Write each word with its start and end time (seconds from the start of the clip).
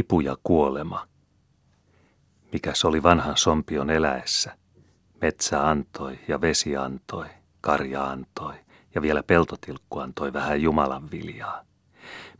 Kipu 0.00 0.20
ja 0.20 0.36
kuolema. 0.42 1.06
Mikäs 2.52 2.84
oli 2.84 3.02
vanhan 3.02 3.36
sompion 3.36 3.90
eläessä? 3.90 4.56
Metsä 5.20 5.68
antoi 5.68 6.18
ja 6.28 6.40
vesi 6.40 6.76
antoi, 6.76 7.26
karja 7.60 8.04
antoi 8.04 8.54
ja 8.94 9.02
vielä 9.02 9.22
peltotilkku 9.22 9.98
antoi 9.98 10.32
vähän 10.32 10.62
Jumalan 10.62 11.10
viljaa. 11.10 11.64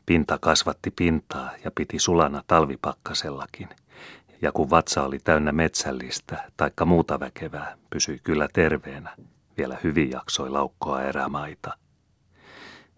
Pinta 0.07 0.38
kasvatti 0.38 0.91
pintaa 0.91 1.51
ja 1.65 1.71
piti 1.75 1.99
sulana 1.99 2.43
talvipakkasellakin. 2.46 3.68
Ja 4.42 4.52
kun 4.52 4.70
vatsa 4.70 5.02
oli 5.02 5.18
täynnä 5.18 5.52
metsällistä 5.52 6.50
taikka 6.56 6.84
muuta 6.84 7.20
väkevää, 7.20 7.77
pysyi 7.90 8.20
kyllä 8.22 8.48
terveenä. 8.52 9.16
Vielä 9.56 9.77
hyvin 9.84 10.11
jaksoi 10.11 10.50
laukkoa 10.50 11.02
erämaita. 11.02 11.77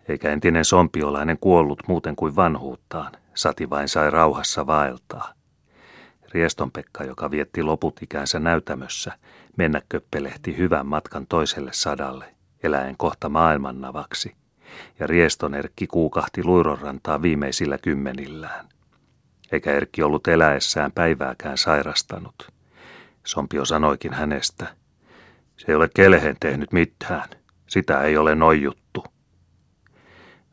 Eikä 0.09 0.31
entinen 0.31 0.65
sompiolainen 0.65 1.39
kuollut 1.39 1.83
muuten 1.89 2.17
kuin 2.17 2.37
vanhuuttaan, 2.37 3.13
Sati 3.35 3.71
vain 3.71 3.89
sai 3.89 4.11
rauhassa 4.11 4.67
vaeltaa. 4.67 5.33
Rieston 6.35 6.73
Pekka, 6.73 7.05
joka 7.05 7.31
vietti 7.31 7.63
loput 7.63 8.03
ikänsä 8.03 8.39
näytämössä, 8.39 9.13
mennä 9.57 9.83
köppelehti 9.89 10.57
hyvän 10.57 10.87
matkan 10.87 11.27
toiselle 11.27 11.71
sadalle, 11.73 12.35
eläen 12.63 12.97
kohta 12.97 13.29
maailmannavaksi, 13.29 14.35
ja 14.99 15.07
Rieston 15.07 15.55
Erkki 15.55 15.87
kuukahti 15.87 16.45
luironrantaa 16.45 17.23
viimeisillä 17.23 17.79
kymmenillään. 17.79 18.69
Eikä 19.53 19.73
Erkki 19.73 20.03
ollut 20.03 20.29
eläessään 20.29 20.93
päivääkään 20.93 21.59
sairastanut. 21.59 22.53
Sompio 23.27 23.65
sanoikin 23.65 24.13
hänestä, 24.13 24.67
se 25.57 25.65
ei 25.69 25.75
ole 25.75 25.89
kelehen 25.95 26.37
tehnyt 26.41 26.73
mitään, 26.73 27.29
sitä 27.67 28.03
ei 28.03 28.17
ole 28.17 28.35
noijuttu. 28.35 28.82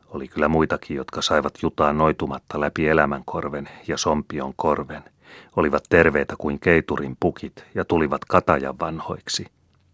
Oli 0.09 0.27
kyllä 0.27 0.47
muitakin, 0.47 0.97
jotka 0.97 1.21
saivat 1.21 1.53
jutaa 1.61 1.93
noitumatta 1.93 2.59
läpi 2.59 2.87
elämänkorven 2.87 3.69
ja 3.87 3.97
sompion 3.97 4.53
korven. 4.55 5.03
Olivat 5.55 5.83
terveitä 5.89 6.35
kuin 6.37 6.59
keiturin 6.59 7.17
pukit 7.19 7.65
ja 7.75 7.85
tulivat 7.85 8.25
katajan 8.25 8.79
vanhoiksi. 8.79 9.45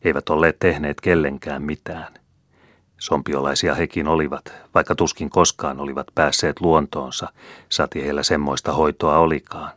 Eivät 0.01 0.29
olleet 0.29 0.59
tehneet 0.59 1.01
kellenkään 1.01 1.63
mitään. 1.63 2.13
Sompiolaisia 2.97 3.75
hekin 3.75 4.07
olivat, 4.07 4.53
vaikka 4.73 4.95
tuskin 4.95 5.29
koskaan 5.29 5.79
olivat 5.79 6.07
päässeet 6.15 6.61
luontoonsa, 6.61 7.27
sati 7.69 8.03
heillä 8.03 8.23
semmoista 8.23 8.73
hoitoa 8.73 9.17
olikaan. 9.17 9.71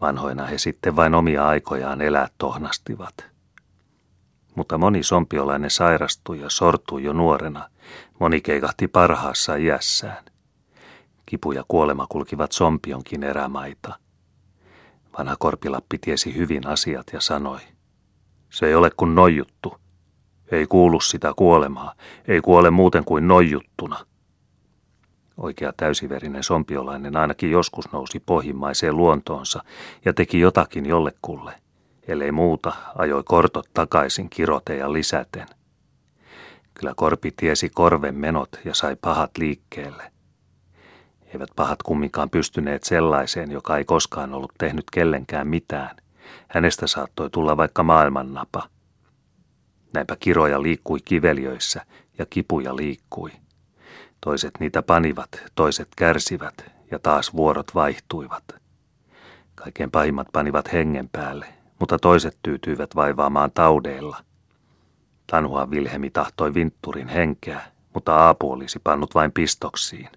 Vanhoina 0.00 0.46
he 0.46 0.58
sitten 0.58 0.96
vain 0.96 1.14
omia 1.14 1.48
aikojaan 1.48 2.02
elää 2.02 2.28
tohnastivat. 2.38 3.14
Mutta 4.54 4.78
moni 4.78 5.02
sompiolainen 5.02 5.70
sairastui 5.70 6.40
ja 6.40 6.50
sortui 6.50 7.02
jo 7.02 7.12
nuorena, 7.12 7.68
moni 8.22 8.40
keikahti 8.40 8.88
parhaassa 8.88 9.56
iässään. 9.56 10.24
Kipu 11.26 11.52
ja 11.52 11.64
kuolema 11.68 12.06
kulkivat 12.08 12.52
sompionkin 12.52 13.22
erämaita. 13.24 13.98
Vanha 15.18 15.36
Korpilappi 15.38 15.98
tiesi 15.98 16.36
hyvin 16.36 16.66
asiat 16.66 17.06
ja 17.12 17.20
sanoi, 17.20 17.60
se 18.50 18.66
ei 18.66 18.74
ole 18.74 18.90
kuin 18.96 19.14
noijuttu. 19.14 19.76
Ei 20.52 20.66
kuulu 20.66 21.00
sitä 21.00 21.32
kuolemaa, 21.36 21.94
ei 22.28 22.40
kuole 22.40 22.70
muuten 22.70 23.04
kuin 23.04 23.28
nojuttuna. 23.28 24.06
Oikea 25.36 25.72
täysiverinen 25.76 26.42
sompiolainen 26.42 27.16
ainakin 27.16 27.50
joskus 27.50 27.92
nousi 27.92 28.20
pohjimmaiseen 28.20 28.96
luontoonsa 28.96 29.62
ja 30.04 30.12
teki 30.12 30.40
jotakin 30.40 30.86
jollekulle. 30.86 31.52
Ellei 32.08 32.32
muuta, 32.32 32.72
ajoi 32.94 33.22
kortot 33.24 33.68
takaisin 33.74 34.30
kiroteja 34.30 34.92
lisäten. 34.92 35.46
Kyllä 36.82 36.94
Korpi 36.96 37.32
tiesi 37.36 37.70
korven 37.70 38.14
menot 38.14 38.48
ja 38.64 38.74
sai 38.74 38.96
pahat 39.00 39.30
liikkeelle. 39.38 40.12
Eivät 41.34 41.50
pahat 41.56 41.82
kumminkaan 41.82 42.30
pystyneet 42.30 42.84
sellaiseen, 42.84 43.50
joka 43.50 43.76
ei 43.76 43.84
koskaan 43.84 44.34
ollut 44.34 44.52
tehnyt 44.58 44.84
kellenkään 44.92 45.46
mitään. 45.46 45.96
Hänestä 46.48 46.86
saattoi 46.86 47.30
tulla 47.30 47.56
vaikka 47.56 47.82
maailmannapa– 47.82 48.68
Näinpä 49.94 50.16
kiroja 50.20 50.62
liikkui 50.62 50.98
kiveliöissä 51.04 51.86
ja 52.18 52.26
kipuja 52.26 52.76
liikkui. 52.76 53.30
Toiset 54.20 54.50
niitä 54.60 54.82
panivat, 54.82 55.28
toiset 55.54 55.88
kärsivät 55.96 56.54
ja 56.90 56.98
taas 56.98 57.32
vuorot 57.36 57.74
vaihtuivat. 57.74 58.44
Kaiken 59.54 59.90
pahimmat 59.90 60.26
panivat 60.32 60.72
hengen 60.72 61.08
päälle, 61.08 61.46
mutta 61.78 61.98
toiset 61.98 62.38
tyytyivät 62.42 62.96
vaivaamaan 62.96 63.50
taudeilla. 63.54 64.24
Tanhuan 65.32 65.70
Vilhemi 65.70 66.10
tahtoi 66.10 66.54
vintturin 66.54 67.08
henkeä, 67.08 67.60
mutta 67.94 68.14
Aapu 68.14 68.52
olisi 68.52 68.80
pannut 68.84 69.14
vain 69.14 69.32
pistoksiin. 69.32 70.08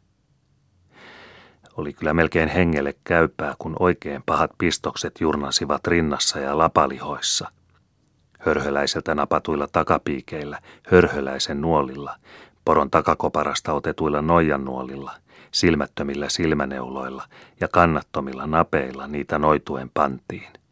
Oli 1.77 1.93
kyllä 1.93 2.13
melkein 2.13 2.49
hengelle 2.49 2.95
käypää, 3.03 3.55
kun 3.59 3.75
oikein 3.79 4.23
pahat 4.25 4.51
pistokset 4.57 5.21
jurnasivat 5.21 5.87
rinnassa 5.87 6.39
ja 6.39 6.57
lapalihoissa– 6.57 7.51
hörhöläiseltä 8.39 9.15
napatuilla 9.15 9.67
takapiikeillä, 9.71 10.59
hörhöläisen 10.91 11.61
nuolilla, 11.61 12.15
poron 12.65 12.91
takakoparasta 12.91 13.73
otetuilla 13.73 14.21
noijan 14.21 14.65
nuolilla, 14.65 15.11
silmättömillä 15.51 16.29
silmäneuloilla 16.29 17.23
ja 17.59 17.67
kannattomilla 17.67 18.47
napeilla 18.47 19.07
niitä 19.07 19.39
noituen 19.39 19.91
pantiin. 19.93 20.64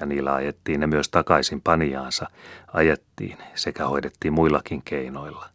Ja 0.00 0.06
niillä 0.06 0.34
ajettiin 0.34 0.80
ne 0.80 0.86
myös 0.86 1.08
takaisin 1.08 1.60
paniaansa, 1.60 2.26
ajettiin 2.72 3.38
sekä 3.54 3.86
hoidettiin 3.86 4.32
muillakin 4.34 4.82
keinoilla. 4.82 5.48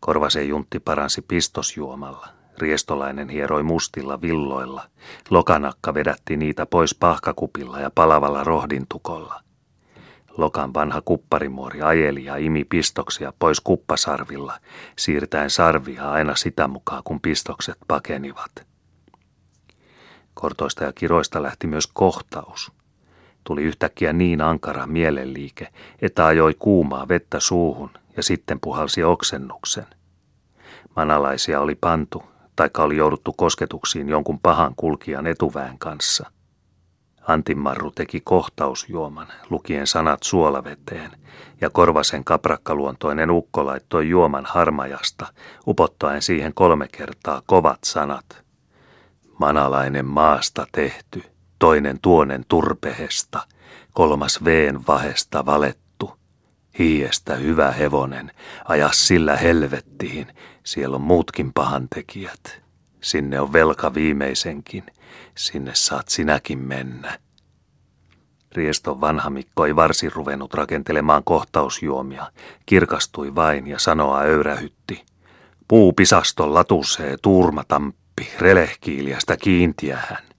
Korvasen 0.00 0.48
juntti 0.48 0.80
paransi 0.80 1.22
pistosjuomalla, 1.22 2.28
riestolainen 2.58 3.28
hieroi 3.28 3.62
mustilla 3.62 4.20
villoilla, 4.20 4.82
lokanakka 5.30 5.94
vedätti 5.94 6.36
niitä 6.36 6.66
pois 6.66 6.94
pahkakupilla 6.94 7.80
ja 7.80 7.90
palavalla 7.94 8.44
rohdintukolla– 8.44 9.40
Lokan 10.36 10.74
vanha 10.74 11.02
kupparimuori 11.04 11.82
ajeli 11.82 12.24
ja 12.24 12.36
imi 12.36 12.64
pistoksia 12.64 13.32
pois 13.38 13.60
kuppasarvilla, 13.60 14.58
siirtäen 14.98 15.50
sarvia 15.50 16.10
aina 16.10 16.36
sitä 16.36 16.68
mukaan, 16.68 17.02
kun 17.04 17.20
pistokset 17.20 17.78
pakenivat. 17.88 18.66
Kortoista 20.34 20.84
ja 20.84 20.92
kiroista 20.92 21.42
lähti 21.42 21.66
myös 21.66 21.86
kohtaus. 21.86 22.72
Tuli 23.44 23.62
yhtäkkiä 23.62 24.12
niin 24.12 24.40
ankara 24.40 24.86
mielenliike, 24.86 25.68
että 26.02 26.26
ajoi 26.26 26.54
kuumaa 26.58 27.08
vettä 27.08 27.40
suuhun 27.40 27.90
ja 28.16 28.22
sitten 28.22 28.60
puhalsi 28.60 29.04
oksennuksen. 29.04 29.86
Manalaisia 30.96 31.60
oli 31.60 31.74
pantu, 31.74 32.22
taikka 32.56 32.82
oli 32.82 32.96
jouduttu 32.96 33.32
kosketuksiin 33.32 34.08
jonkun 34.08 34.40
pahan 34.40 34.74
kulkijan 34.76 35.26
etuväen 35.26 35.78
kanssa– 35.78 36.30
Antimarru 37.28 37.90
teki 37.90 38.20
kohtausjuoman, 38.24 39.26
lukien 39.50 39.86
sanat 39.86 40.22
suolaveteen, 40.22 41.10
ja 41.60 41.70
Korvasen 41.70 42.24
kaprakkaluontoinen 42.24 43.30
ukko 43.30 43.66
laittoi 43.66 44.08
juoman 44.08 44.44
harmajasta, 44.46 45.26
upottaen 45.66 46.22
siihen 46.22 46.54
kolme 46.54 46.88
kertaa 46.88 47.42
kovat 47.46 47.78
sanat. 47.84 48.42
Manalainen 49.38 50.06
maasta 50.06 50.66
tehty, 50.72 51.22
toinen 51.62 51.98
tuonen 52.02 52.44
turpehesta, 52.48 53.46
kolmas 53.92 54.44
veen 54.44 54.86
vahesta 54.86 55.46
valettu. 55.46 56.16
Hiestä 56.78 57.34
hyvä 57.34 57.70
hevonen, 57.70 58.32
aja 58.64 58.88
sillä 58.92 59.36
helvettiin, 59.36 60.26
siellä 60.64 60.96
on 60.96 61.02
muutkin 61.02 61.52
pahantekijät. 61.52 62.62
Sinne 63.00 63.40
on 63.40 63.52
velka 63.52 63.94
viimeisenkin– 63.94 64.84
Sinne 65.34 65.70
saat 65.74 66.08
sinäkin 66.08 66.58
mennä. 66.58 67.18
Rieston 68.52 69.00
vanha 69.00 69.30
Mikko 69.30 69.66
ei 69.66 69.76
varsin 69.76 70.12
ruvennut 70.12 70.54
rakentelemaan 70.54 71.24
kohtausjuomia, 71.24 72.32
kirkastui 72.66 73.34
vain 73.34 73.66
ja 73.66 73.78
sanoa 73.78 74.20
öyrähytti. 74.20 75.04
Puupisaston 75.68 76.54
latusee 76.54 77.16
tuurmatamppi, 77.22 78.28
relehkiiljästä 78.38 79.36
kiintiähän. 79.36 80.31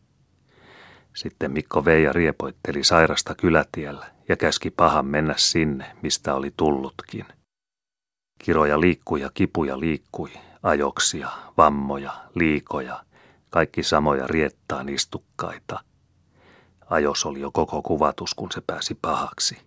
Sitten 1.16 1.52
Mikko 1.52 1.86
vei 1.86 2.04
ja 2.04 2.14
riepoitteli 2.14 2.84
sairasta 2.84 3.36
kylätiellä 3.36 4.12
ja 4.30 4.36
käski 4.38 4.70
pahan 4.72 5.06
mennä 5.06 5.34
sinne, 5.38 5.86
mistä 6.02 6.36
oli 6.36 6.54
tullutkin. 6.58 7.26
Kiroja 8.44 8.80
liikkui 8.80 9.22
ja 9.22 9.32
kipuja 9.34 9.80
liikkui, 9.80 10.32
ajoksia, 10.64 11.30
vammoja, 11.58 12.14
liikoja– 12.36 13.04
kaikki 13.54 13.84
samoja 13.84 14.28
riettaan 14.28 14.90
istukkaita. 14.90 15.80
Ajos 16.90 17.26
oli 17.26 17.40
jo 17.40 17.52
koko 17.52 17.82
kuvatus, 17.82 18.34
kun 18.34 18.52
se 18.52 18.62
pääsi 18.68 18.98
pahaksi. 19.02 19.58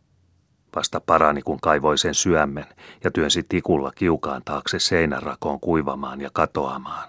Vasta 0.77 1.01
parani, 1.01 1.43
kun 1.43 1.61
kaivoi 1.61 1.99
sen 1.99 2.15
syömmen 2.15 2.67
ja 3.05 3.11
työnsi 3.11 3.43
tikulla 3.43 3.93
kiukaan 3.95 4.43
taakse 4.45 4.79
seinärakoon 4.79 5.61
kuivamaan 5.61 6.21
ja 6.21 6.31
katoamaan. 6.33 7.09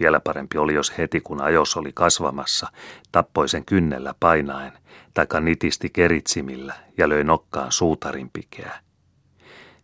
Vielä 0.00 0.20
parempi 0.20 0.58
oli, 0.58 0.74
jos 0.74 0.98
heti 0.98 1.20
kun 1.20 1.42
ajos 1.42 1.76
oli 1.76 1.92
kasvamassa, 1.92 2.68
tappoi 3.12 3.48
sen 3.48 3.64
kynnellä 3.64 4.14
painaen, 4.20 4.72
taikka 5.14 5.40
nitisti 5.40 5.90
keritsimillä 5.90 6.74
ja 6.98 7.08
löi 7.08 7.24
nokkaan 7.24 7.72
suutarin 7.72 8.30
pikeä. 8.32 8.80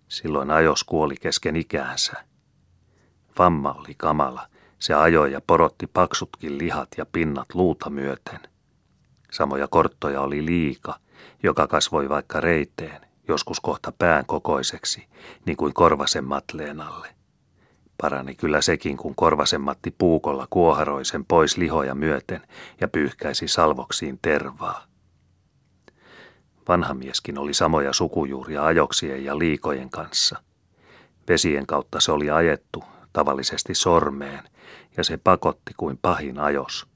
Silloin 0.08 0.50
ajos 0.50 0.84
kuoli 0.84 1.16
kesken 1.16 1.56
ikäänsä. 1.56 2.12
Vamma 3.38 3.72
oli 3.72 3.94
kamala– 3.96 4.46
Se 4.78 4.94
ajoi 4.94 5.32
ja 5.32 5.40
porotti 5.46 5.86
paksutkin 5.86 6.58
lihat 6.58 6.88
ja 6.96 7.06
pinnat 7.06 7.54
luuta 7.54 7.90
myöten. 7.90 8.40
Samoja 9.32 9.68
korttoja 9.68 10.20
oli 10.20 10.46
liika, 10.46 10.98
joka 11.42 11.66
kasvoi 11.66 12.08
vaikka 12.08 12.40
reiteen, 12.40 13.00
joskus 13.28 13.60
kohta 13.60 13.92
pään 13.98 14.26
kokoiseksi, 14.26 15.06
niin 15.46 15.56
kuin 15.56 15.74
Korvasen 15.74 16.24
matleen 16.24 16.80
alle. 16.80 17.15
Parani 18.02 18.34
kyllä 18.34 18.60
sekin, 18.60 18.96
kun 18.96 19.14
Korvasen 19.14 19.60
Matti 19.60 19.94
puukolla 19.98 20.46
kuoharoi 20.50 21.04
sen 21.04 21.24
pois 21.24 21.56
lihoja 21.56 21.94
myöten 21.94 22.42
ja 22.80 22.88
pyyhkäisi 22.88 23.48
salvoksiin 23.48 24.18
tervaa. 24.22 24.84
Vanha 26.68 26.94
mieskin 26.94 27.38
oli 27.38 27.54
samoja 27.54 27.92
sukujuuria 27.92 28.64
ajoksien 28.64 29.24
ja 29.24 29.38
liikojen 29.38 29.90
kanssa. 29.90 30.42
Vesien 31.28 31.66
kautta 31.66 32.00
se 32.00 32.12
oli 32.12 32.30
ajettu, 32.30 32.84
tavallisesti 33.12 33.74
sormeen, 33.74 34.44
ja 34.96 35.04
se 35.04 35.16
pakotti 35.16 35.74
kuin 35.76 35.98
pahin 36.02 36.38
ajos. 36.38 36.86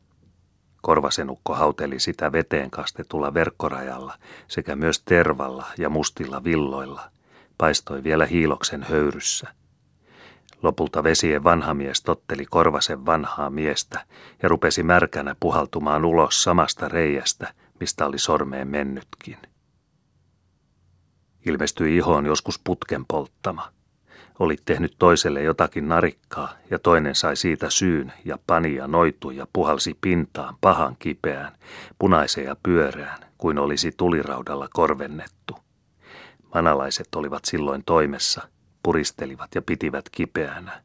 Korvasenukko 0.83 1.55
hauteli 1.55 2.01
sitä 2.01 2.33
veteen 2.33 2.71
kastetulla 2.71 3.35
verkkorajalla 3.35 4.19
sekä 4.49 4.77
myös 4.77 5.03
tervalla 5.03 5.67
ja 5.79 5.89
mustilla 5.89 6.45
villoilla. 6.45 7.11
Paistoi 7.59 8.03
vielä 8.03 8.27
hiiloksen 8.27 8.83
höyryssä. 8.83 9.60
Lopulta 10.63 11.05
vesien 11.05 11.45
vanha 11.45 11.75
mies 11.75 12.03
totteli 12.03 12.47
Korvasen 12.47 13.07
vanhaa 13.07 13.51
miestä 13.51 14.05
ja 14.43 14.49
rupesi 14.49 14.83
märkänä 14.83 15.37
puhaltumaan 15.41 16.05
ulos 16.05 16.43
samasta 16.43 16.89
reiästä, 16.89 17.55
mistä 17.81 18.07
oli 18.07 18.19
sormeen 18.19 18.69
mennytkin. 18.69 19.37
Ilmestyi 21.47 21.97
ihoon 21.97 22.27
joskus 22.27 22.61
putken 22.65 23.05
polttama. 23.09 23.73
Oli 24.39 24.57
tehnyt 24.65 24.95
toiselle 24.99 25.43
jotakin 25.43 25.89
narikkaa 25.89 26.53
ja 26.71 26.79
toinen 26.79 27.15
sai 27.15 27.37
siitä 27.37 27.71
syyn 27.71 28.13
ja 28.25 28.39
pani 28.47 28.75
ja 28.75 28.87
noitui 28.87 29.37
ja 29.37 29.47
puhalsi 29.53 29.99
pintaan 30.01 30.57
pahan 30.61 30.97
kipeään, 30.99 31.53
punaiseen 31.99 32.47
ja 32.47 32.57
pyörään, 32.63 33.19
kuin 33.39 33.59
olisi 33.59 33.93
tuliraudalla 33.97 34.69
korvennettu. 34.73 35.59
Manalaiset 36.55 37.15
olivat 37.15 37.45
silloin 37.45 37.83
toimessa, 37.87 38.49
puristelivat 38.83 39.55
ja 39.55 39.63
pitivät 39.63 40.09
kipeänä. 40.11 40.83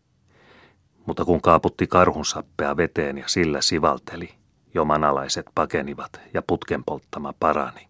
Mutta 1.05 1.25
kun 1.25 1.41
kaaputti 1.41 1.87
karhunsappea 1.87 2.77
veteen 2.77 3.17
ja 3.17 3.27
sillä 3.27 3.61
sivalteli, 3.61 4.29
jo 4.73 4.85
manalaiset 4.85 5.45
pakenivat 5.55 6.21
ja 6.33 6.41
putken 6.41 6.83
polttama 6.83 7.33
parani. 7.39 7.87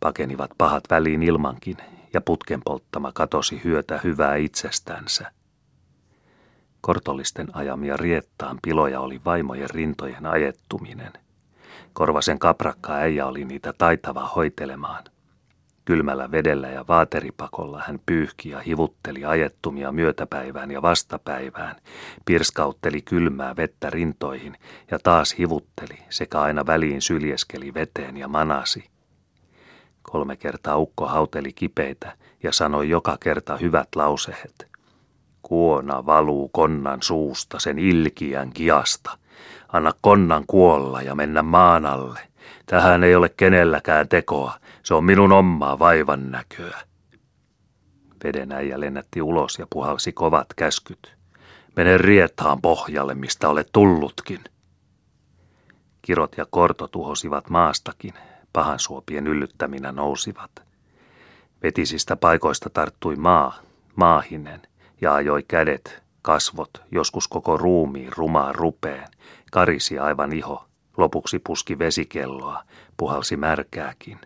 Pakenivat 0.00 0.50
pahat 0.58 0.84
väliin 0.90 1.22
ilmankin 1.22 1.76
ja 2.12 2.20
putken 2.20 2.60
polttama 2.64 3.12
katosi 3.12 3.60
hyötä 3.64 4.00
hyvää 4.04 4.36
itsestänsä. 4.36 5.32
Kortollisten 6.80 7.56
ajamia 7.56 7.96
riettaan 7.96 8.58
piloja 8.62 9.00
oli 9.00 9.20
vaimojen 9.24 9.70
rintojen 9.70 10.26
ajettuminen. 10.26 11.12
Korvasen 11.92 12.38
kaprakka 12.38 12.92
äijä 12.92 13.26
oli 13.26 13.44
niitä 13.44 13.72
taitava 13.78 14.28
hoitelemaan. 14.36 15.04
Kylmällä 15.84 16.30
vedellä 16.30 16.68
ja 16.68 16.84
vaateripakolla 16.88 17.82
hän 17.86 18.00
pyyhki 18.06 18.48
ja 18.48 18.60
hivutteli 18.60 19.24
ajettumia 19.24 19.92
myötäpäivään 19.92 20.70
ja 20.70 20.82
vastapäivään, 20.82 21.76
pirskautteli 22.24 23.02
kylmää 23.02 23.56
vettä 23.56 23.90
rintoihin 23.90 24.56
ja 24.90 24.98
taas 24.98 25.38
hivutteli 25.38 25.98
sekä 26.10 26.40
aina 26.40 26.66
väliin 26.66 27.02
syljeskeli 27.02 27.74
veteen 27.74 28.16
ja 28.16 28.28
manasi. 28.28 28.84
Kolme 30.02 30.36
kertaa 30.36 30.76
ukko 30.76 31.06
hauteli 31.06 31.52
kipeitä 31.52 32.12
ja 32.42 32.52
sanoi 32.52 32.88
joka 32.88 33.16
kerta 33.20 33.56
hyvät 33.56 33.88
lausehet. 33.96 34.68
Kuona 35.42 36.06
valuu 36.06 36.48
konnan 36.48 37.02
suusta 37.02 37.58
sen 37.58 37.78
ilkiän 37.78 38.50
kiasta. 38.52 39.18
Anna 39.72 39.92
konnan 40.00 40.44
kuolla 40.46 41.02
ja 41.02 41.14
mennä 41.14 41.42
maan 41.42 41.86
alle. 41.86 42.20
Tähän 42.66 43.04
ei 43.04 43.14
ole 43.14 43.28
kenelläkään 43.28 44.08
tekoa. 44.08 44.54
Se 44.84 44.94
on 44.94 45.04
minun 45.04 45.32
omaa 45.32 45.78
vaivan 45.78 46.30
näköä. 46.30 46.80
Vedenäijä 48.24 48.80
lennätti 48.80 49.22
ulos 49.22 49.58
ja 49.58 49.66
puhalsi 49.70 50.12
kovat 50.12 50.46
käskyt. 50.56 51.16
Mene 51.76 51.98
rietaan 51.98 52.60
pohjalle, 52.60 53.14
mistä 53.14 53.48
olet 53.48 53.68
tullutkin. 53.72 54.40
Kirot 56.02 56.36
ja 56.36 56.46
korto 56.50 56.88
tuhosivat 56.88 57.50
maastakin, 57.50 58.14
pahansuopien 58.52 59.26
yllyttäminä 59.26 59.92
nousivat. 59.92 60.50
Vetisistä 61.62 62.16
paikoista 62.16 62.70
tarttui 62.70 63.16
maa, 63.16 63.58
maahinen, 63.96 64.62
ja 65.00 65.14
ajoi 65.14 65.42
kädet, 65.48 66.02
kasvot, 66.22 66.70
joskus 66.90 67.28
koko 67.28 67.56
ruumiin 67.56 68.12
rumaan 68.16 68.54
rupeen, 68.54 69.08
karisi 69.52 69.98
aivan 69.98 70.32
iho, 70.32 70.64
lopuksi 70.96 71.38
puski 71.38 71.78
vesikelloa, 71.78 72.62
puhalsi 72.96 73.36
märkääkin. 73.36 74.18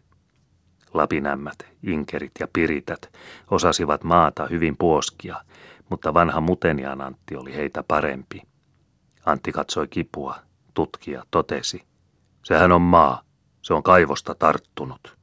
Lapinämmät, 0.95 1.67
inkerit 1.83 2.33
ja 2.41 2.49
pirität 2.53 3.13
osasivat 3.51 4.05
maata 4.05 4.47
hyvin 4.47 4.77
puoskia, 4.77 5.41
mutta 5.91 6.15
vanha 6.15 6.41
mutenian 6.41 7.01
Antti 7.01 7.37
oli 7.37 7.55
heitä 7.57 7.83
parempi. 7.89 8.43
Antti 9.27 9.53
katsoi 9.53 9.89
kipua, 9.89 10.37
tutkija 10.75 11.23
totesi. 11.31 11.83
Sehän 12.45 12.73
on 12.73 12.83
maa, 12.83 13.23
se 13.63 13.75
on 13.75 13.83
kaivosta 13.83 14.35
tarttunut. 14.35 15.19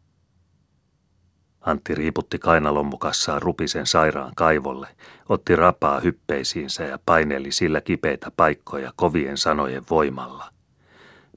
Antti 1.62 1.95
riiputti 1.95 2.39
kainalommukassaan 2.39 3.41
rupisen 3.41 3.88
sairaan 3.88 4.31
kaivolle, 4.35 4.88
otti 5.29 5.56
rapaa 5.56 6.00
hyppeisiinsä 6.00 6.83
ja 6.83 7.00
paineli 7.06 7.51
sillä 7.51 7.81
kipeitä 7.81 8.31
paikkoja 8.38 8.94
kovien 8.95 9.38
sanojen 9.38 9.83
voimalla. 9.89 10.54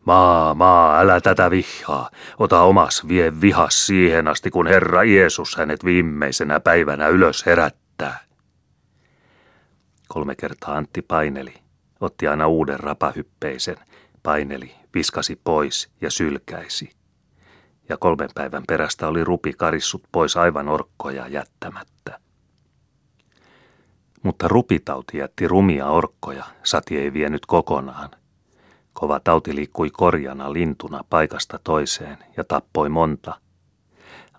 Maa, 0.08 0.54
maa, 0.54 1.00
älä 1.00 1.20
tätä 1.20 1.50
vihaa. 1.50 2.10
Ota 2.38 2.62
omas, 2.62 3.08
vie 3.08 3.40
vihas 3.40 3.86
siihen 3.86 4.28
asti, 4.28 4.50
kun 4.50 4.66
Herra 4.66 5.04
Jeesus 5.04 5.56
hänet 5.56 5.84
viimeisenä 5.84 6.60
päivänä 6.60 7.08
ylös 7.08 7.46
herättää. 7.46 8.18
Kolme 10.08 10.34
kertaa 10.34 10.76
Antti 10.76 11.02
paineli, 11.02 11.54
otti 12.00 12.28
aina 12.28 12.46
uuden 12.46 12.80
rapahyppeisen, 12.80 13.76
paineli, 14.22 14.74
viskasi 14.94 15.40
pois 15.44 15.90
ja 16.00 16.10
sylkäisi. 16.10 16.90
Ja 17.88 17.96
kolmen 17.96 18.30
päivän 18.34 18.64
perästä 18.68 19.08
oli 19.08 19.24
rupi 19.24 19.52
karissut 19.52 20.02
pois 20.12 20.36
aivan 20.36 20.68
orkkoja 20.68 21.28
jättämättä. 21.28 22.18
Mutta 24.22 24.48
rupitauti 24.48 25.18
jätti 25.18 25.48
rumia 25.48 25.86
orkkoja, 25.86 26.44
sati 26.62 26.98
ei 26.98 27.12
vienyt 27.12 27.46
kokonaan. 27.46 28.10
Kova 28.98 29.20
tauti 29.20 29.54
liikkui 29.54 29.90
korjana 29.90 30.52
lintuna 30.52 31.04
paikasta 31.10 31.58
toiseen 31.64 32.18
ja 32.36 32.44
tappoi 32.44 32.88
monta. 32.88 33.40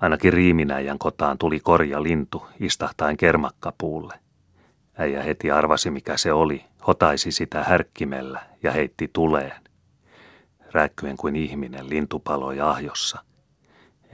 Ainakin 0.01 0.33
riiminäijän 0.33 0.99
kotaan 0.99 1.37
tuli 1.37 1.59
korja 1.59 2.03
lintu 2.03 2.45
istahtain 2.59 3.17
kermakkapuulle. 3.17 4.13
Äijä 4.97 5.23
heti 5.23 5.51
arvasi 5.51 5.91
mikä 5.91 6.17
se 6.17 6.33
oli, 6.33 6.65
hotaisi 6.87 7.31
sitä 7.31 7.63
härkkimellä 7.63 8.41
ja 8.63 8.71
heitti 8.71 9.09
tuleen 9.13 9.61
rääkkyen 10.71 11.17
kuin 11.17 11.35
ihminen 11.35 11.89
lintupaloi 11.89 12.61
ahjossa. 12.61 13.23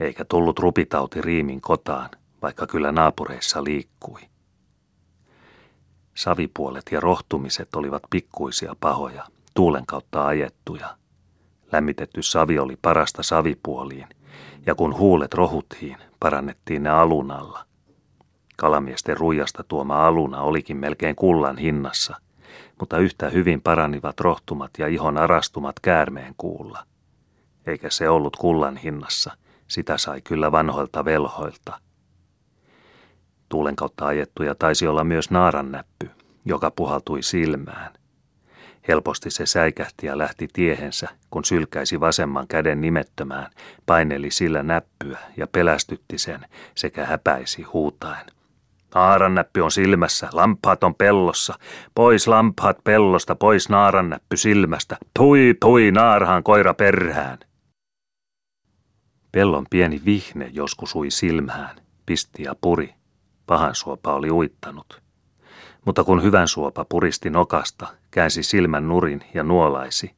Eikä 0.00 0.24
tullut 0.24 0.58
rupitauti 0.58 1.22
riimin 1.22 1.60
kotaan, 1.60 2.10
vaikka 2.42 2.66
kyllä 2.66 2.92
naapureissa 2.92 3.64
liikkui. 3.64 4.20
Savipuolet 6.14 6.84
ja 6.90 7.00
rohtumiset 7.00 7.74
olivat 7.74 8.02
pikkuisia 8.10 8.76
pahoja, 8.80 9.26
tuulen 9.56 9.86
kautta 9.86 10.26
ajettuja. 10.26 10.96
Lämmitetty 11.72 12.22
savi 12.22 12.58
oli 12.58 12.76
parasta 12.82 13.22
savipuoliin, 13.22 14.06
ja 14.66 14.74
kun 14.74 14.98
huulet 14.98 15.34
rohuttiin, 15.34 15.96
parannettiin 16.20 16.82
ne 16.82 16.90
alunalla. 16.90 17.64
Kalamiesten 18.56 19.16
ruijasta 19.16 19.64
tuoma 19.64 20.06
aluna 20.06 20.40
olikin 20.40 20.76
melkein 20.76 21.16
kullan 21.16 21.58
hinnassa– 21.58 22.16
mutta 22.80 22.98
yhtä 22.98 23.28
hyvin 23.30 23.62
paranivat 23.62 24.20
rohtumat 24.20 24.70
ja 24.78 24.86
ihon 24.86 25.18
arastumat 25.18 25.80
käärmeen 25.80 26.34
kuulla. 26.36 26.86
Eikä 27.66 27.90
se 27.90 28.08
ollut 28.08 28.36
kullan 28.36 28.76
hinnassa, 28.76 29.36
sitä 29.68 29.98
sai 29.98 30.22
kyllä 30.22 30.52
vanhoilta 30.52 31.04
velhoilta. 31.04 31.80
Tuulen 33.48 33.76
kautta 33.76 34.06
ajettuja 34.06 34.54
taisi 34.54 34.86
olla 34.86 35.04
myös 35.04 35.30
naarannäppy, 35.30 36.10
joka 36.44 36.70
puhaltui 36.70 37.22
silmään. 37.22 37.92
Helposti 38.88 39.30
se 39.30 39.46
säikähti 39.46 40.06
ja 40.06 40.18
lähti 40.18 40.48
tiehensä, 40.52 41.08
kun 41.30 41.44
sylkäisi 41.44 42.00
vasemman 42.00 42.48
käden 42.48 42.80
nimettömään, 42.80 43.50
paineli 43.86 44.30
sillä 44.30 44.62
näppyä 44.62 45.18
ja 45.36 45.46
pelästytti 45.46 46.18
sen 46.18 46.46
sekä 46.74 47.06
häpäisi 47.06 47.62
huutaen. 47.62 48.26
Naarannäppy 48.94 49.60
on 49.60 49.70
silmässä, 49.70 50.28
lampaat 50.32 50.84
on 50.84 50.94
pellossa. 50.94 51.54
Pois 51.94 52.28
lampaat 52.28 52.84
pellosta, 52.84 53.34
pois 53.34 53.68
naarannäppy 53.68 54.36
silmästä. 54.36 54.96
Tui, 55.18 55.54
tui, 55.60 55.90
naarhaan 55.90 56.42
koira 56.42 56.74
perhään. 56.74 57.38
Pellon 59.32 59.66
pieni 59.70 60.02
vihne 60.04 60.50
joskus 60.52 60.94
ui 60.94 61.10
silmään, 61.10 61.76
pisti 62.06 62.42
ja 62.42 62.54
puri. 62.60 62.94
Pahan 63.46 63.74
suopa 63.74 64.14
oli 64.14 64.30
uittanut. 64.30 65.05
Mutta 65.86 66.04
kun 66.04 66.22
hyvän 66.22 66.48
suopa 66.48 66.84
puristi 66.88 67.30
nokasta, 67.30 67.86
käänsi 68.10 68.42
silmän 68.42 68.88
nurin 68.88 69.24
ja 69.34 69.42
nuolaisi, 69.42 70.14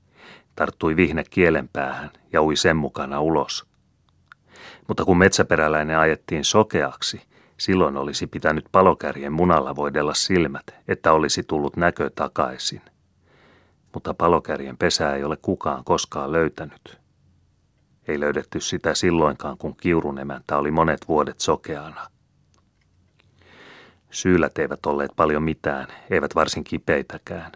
tarttui 0.57 0.97
vihne 0.97 1.25
kielen 1.31 1.69
päähän 1.73 2.11
ja 2.33 2.43
ui 2.43 2.57
sen 2.57 2.77
mukana 2.77 3.21
ulos. 3.21 3.67
Mutta 4.89 5.05
kun 5.05 5.19
metsäperäläinen 5.19 5.99
ajettiin 5.99 6.45
sokeaksi, 6.45 7.21
silloin 7.57 7.97
olisi 7.97 8.27
pitänyt 8.27 8.65
palokärjen 8.73 9.33
munalla 9.33 9.77
voidella 9.77 10.15
silmät, 10.15 10.65
että 10.89 11.13
olisi 11.13 11.43
tullut 11.43 11.77
näkö 11.77 12.11
takaisin. 12.15 12.83
Mutta 13.95 14.15
palokärjen 14.15 14.77
pesää 14.77 15.15
ei 15.15 15.25
ole 15.25 15.37
kukaan 15.43 15.85
koskaan 15.85 16.33
löytänyt. 16.33 16.99
Ei 18.09 18.21
löydetty 18.21 18.61
sitä 18.61 18.95
silloinkaan, 18.95 19.59
kun 19.59 19.77
kiurun 19.77 20.19
emäntä 20.19 20.59
oli 20.59 20.71
monet 20.71 21.09
vuodet 21.09 21.41
sokeana. 21.41 22.18
Syylät 24.11 24.59
eivät 24.59 24.87
olleet 24.87 25.11
paljon 25.17 25.43
mitään, 25.43 25.87
eivät 26.11 26.35
varsin 26.35 26.65
kipeitäkään. 26.65 27.53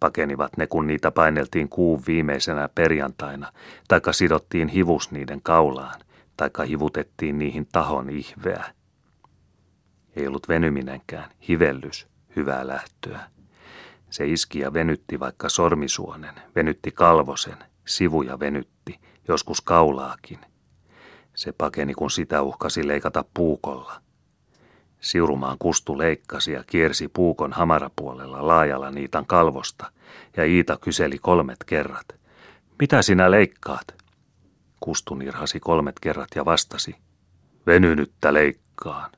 Pakenivat 0.00 0.56
ne, 0.56 0.66
kun 0.66 0.86
niitä 0.86 1.10
paineltiin 1.10 1.68
kuun 1.68 2.02
viimeisenä 2.06 2.68
perjantaina, 2.74 3.52
taikka 3.88 4.12
sidottiin 4.12 4.68
hivus 4.68 5.10
niiden 5.10 5.42
kaulaan, 5.42 6.00
taikka 6.36 6.62
hivutettiin 6.62 7.38
niihin 7.38 7.66
tahon 7.72 8.10
ihveä. 8.10 8.64
Ei 10.16 10.26
ollut 10.26 10.48
venyminenkään, 10.48 11.30
hivellys, 11.48 12.06
hyvää 12.36 12.66
lähtöä. 12.66 13.20
Se 14.10 14.26
iski 14.26 14.58
ja 14.58 14.72
venytti 14.72 15.20
vaikka 15.20 15.48
sormisuonen, 15.48 16.34
venytti 16.54 16.90
kalvosen, 16.92 17.56
sivuja 17.86 18.40
venytti, 18.40 19.00
joskus 19.28 19.60
kaulaakin. 19.60 20.38
Se 21.34 21.52
pakeni, 21.52 21.94
kun 21.94 22.10
sitä 22.10 22.42
uhkasi 22.42 22.88
leikata 22.88 23.24
puukolla. 23.34 24.05
Siurumaan 25.00 25.56
kustu 25.58 25.98
leikkasi 25.98 26.52
ja 26.52 26.64
kiersi 26.66 27.08
puukon 27.08 27.52
hamarapuolella 27.52 28.46
laajalla 28.46 28.90
niitan 28.90 29.26
kalvosta, 29.26 29.92
ja 30.36 30.44
Iita 30.44 30.76
kyseli 30.80 31.18
kolmet 31.18 31.64
kerrat. 31.66 32.06
Mitä 32.78 33.02
sinä 33.02 33.30
leikkaat? 33.30 33.94
Kustu 34.80 35.14
nirhasi 35.14 35.60
kolmet 35.60 36.00
kerrat 36.00 36.28
ja 36.34 36.44
vastasi. 36.44 36.96
Venynyttä 37.66 38.32
leikkaan. 38.34 39.10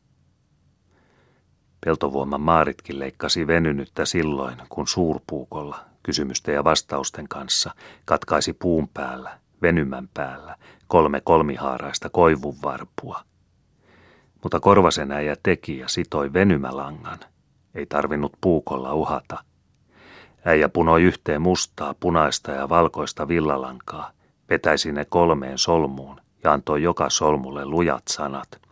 Peltovuoman 1.84 2.40
maaritkin 2.40 2.98
leikkasi 2.98 3.46
venynyttä 3.46 4.04
silloin, 4.04 4.56
kun 4.68 4.88
suurpuukolla, 4.88 5.84
kysymysten 6.02 6.54
ja 6.54 6.64
vastausten 6.64 7.28
kanssa, 7.28 7.70
katkaisi 8.04 8.52
puun 8.52 8.88
päällä, 8.88 9.38
venymän 9.62 10.08
päällä, 10.14 10.56
kolme 10.86 11.20
kolmihaaraista 11.20 12.10
koivun 12.10 12.56
varpua. 12.62 13.20
Mutta 14.42 14.60
Korvasen 14.60 15.12
äijä 15.12 15.36
teki 15.42 15.78
ja 15.78 15.88
sitoi 15.88 16.32
venymälangan. 16.32 17.18
Ei 17.74 17.86
tarvinnut 17.86 18.32
puukolla 18.40 18.94
uhata. 18.94 19.44
Äijä 20.44 20.68
punoi 20.68 21.02
yhteen 21.02 21.42
mustaa, 21.42 21.94
punaista 22.00 22.50
ja 22.50 22.68
valkoista 22.68 23.28
villalankaa, 23.28 24.10
vetäisi 24.50 24.92
ne 24.92 25.04
kolmeen 25.04 25.58
solmuun 25.58 26.20
ja 26.44 26.52
antoi 26.52 26.82
joka 26.82 27.10
solmulle 27.10 27.64
lujat 27.64 28.02
sanat– 28.08 28.48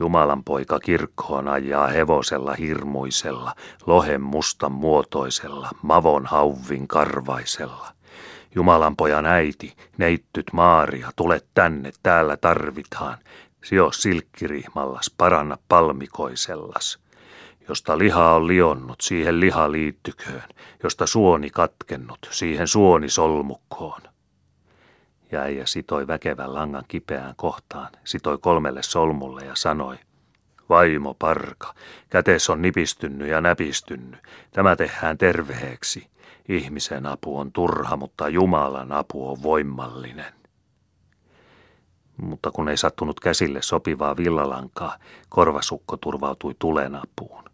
Jumalan 0.00 0.44
poika 0.44 0.80
kirkkoon 0.80 1.48
ajaa 1.48 1.86
hevosella 1.86 2.54
hirmuisella, 2.54 3.54
lohen 3.86 4.20
mustan 4.20 4.72
muotoisella, 4.72 5.70
mavon 5.82 6.26
hauvin 6.26 6.88
karvaisella. 6.88 7.92
Jumalan 8.54 8.96
pojan 8.96 9.26
äiti, 9.26 9.74
neittyt 9.98 10.46
Maaria, 10.52 11.10
tule 11.16 11.40
tänne, 11.54 11.92
täällä 12.02 12.36
tarvitaan. 12.36 13.18
Sio 13.64 13.92
silkkirihmallas, 13.92 15.14
paranna 15.18 15.58
palmikoisellas. 15.68 16.98
Josta 17.68 17.98
liha 17.98 18.34
on 18.34 18.46
lionnut, 18.46 19.00
siihen 19.00 19.40
liha 19.40 19.72
liittyköön. 19.72 20.48
Josta 20.82 21.06
suoni 21.06 21.50
katkennut, 21.50 22.28
siihen 22.30 22.68
suoni 22.68 23.08
solmukkoon 23.08 24.00
ja 25.32 25.40
äijä 25.40 25.66
sitoi 25.66 26.06
väkevän 26.06 26.54
langan 26.54 26.84
kipeään 26.88 27.34
kohtaan, 27.36 27.88
sitoi 28.04 28.38
kolmelle 28.38 28.82
solmulle 28.82 29.44
ja 29.44 29.54
sanoi, 29.54 29.96
Vaimo 30.68 31.14
parka, 31.14 31.74
kätes 32.10 32.50
on 32.50 32.62
nipistynny 32.62 33.26
ja 33.28 33.40
näpistynny. 33.40 34.16
Tämä 34.50 34.76
tehdään 34.76 35.18
terveeksi. 35.18 36.06
Ihmisen 36.48 37.06
apu 37.06 37.38
on 37.38 37.52
turha, 37.52 37.96
mutta 37.96 38.28
Jumalan 38.28 38.92
apu 38.92 39.30
on 39.30 39.42
voimallinen. 39.42 40.32
Mutta 42.16 42.50
kun 42.50 42.68
ei 42.68 42.76
sattunut 42.76 43.20
käsille 43.20 43.62
sopivaa 43.62 44.16
villalankaa, 44.16 44.96
korvasukko 45.28 45.96
turvautui 45.96 46.54
tulen 46.58 46.94
apuun. 46.94 47.44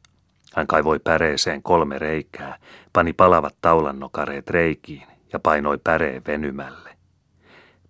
Hän 0.55 0.67
kaivoi 0.67 0.99
päreeseen 0.99 1.63
kolme 1.63 1.99
reikää, 1.99 2.59
pani 2.93 3.13
palavat 3.13 3.55
taulannokareet 3.61 4.51
reikiin 4.51 5.07
ja 5.33 5.39
painoi 5.39 5.79
päreen 5.79 6.23
venymälle. 6.27 6.91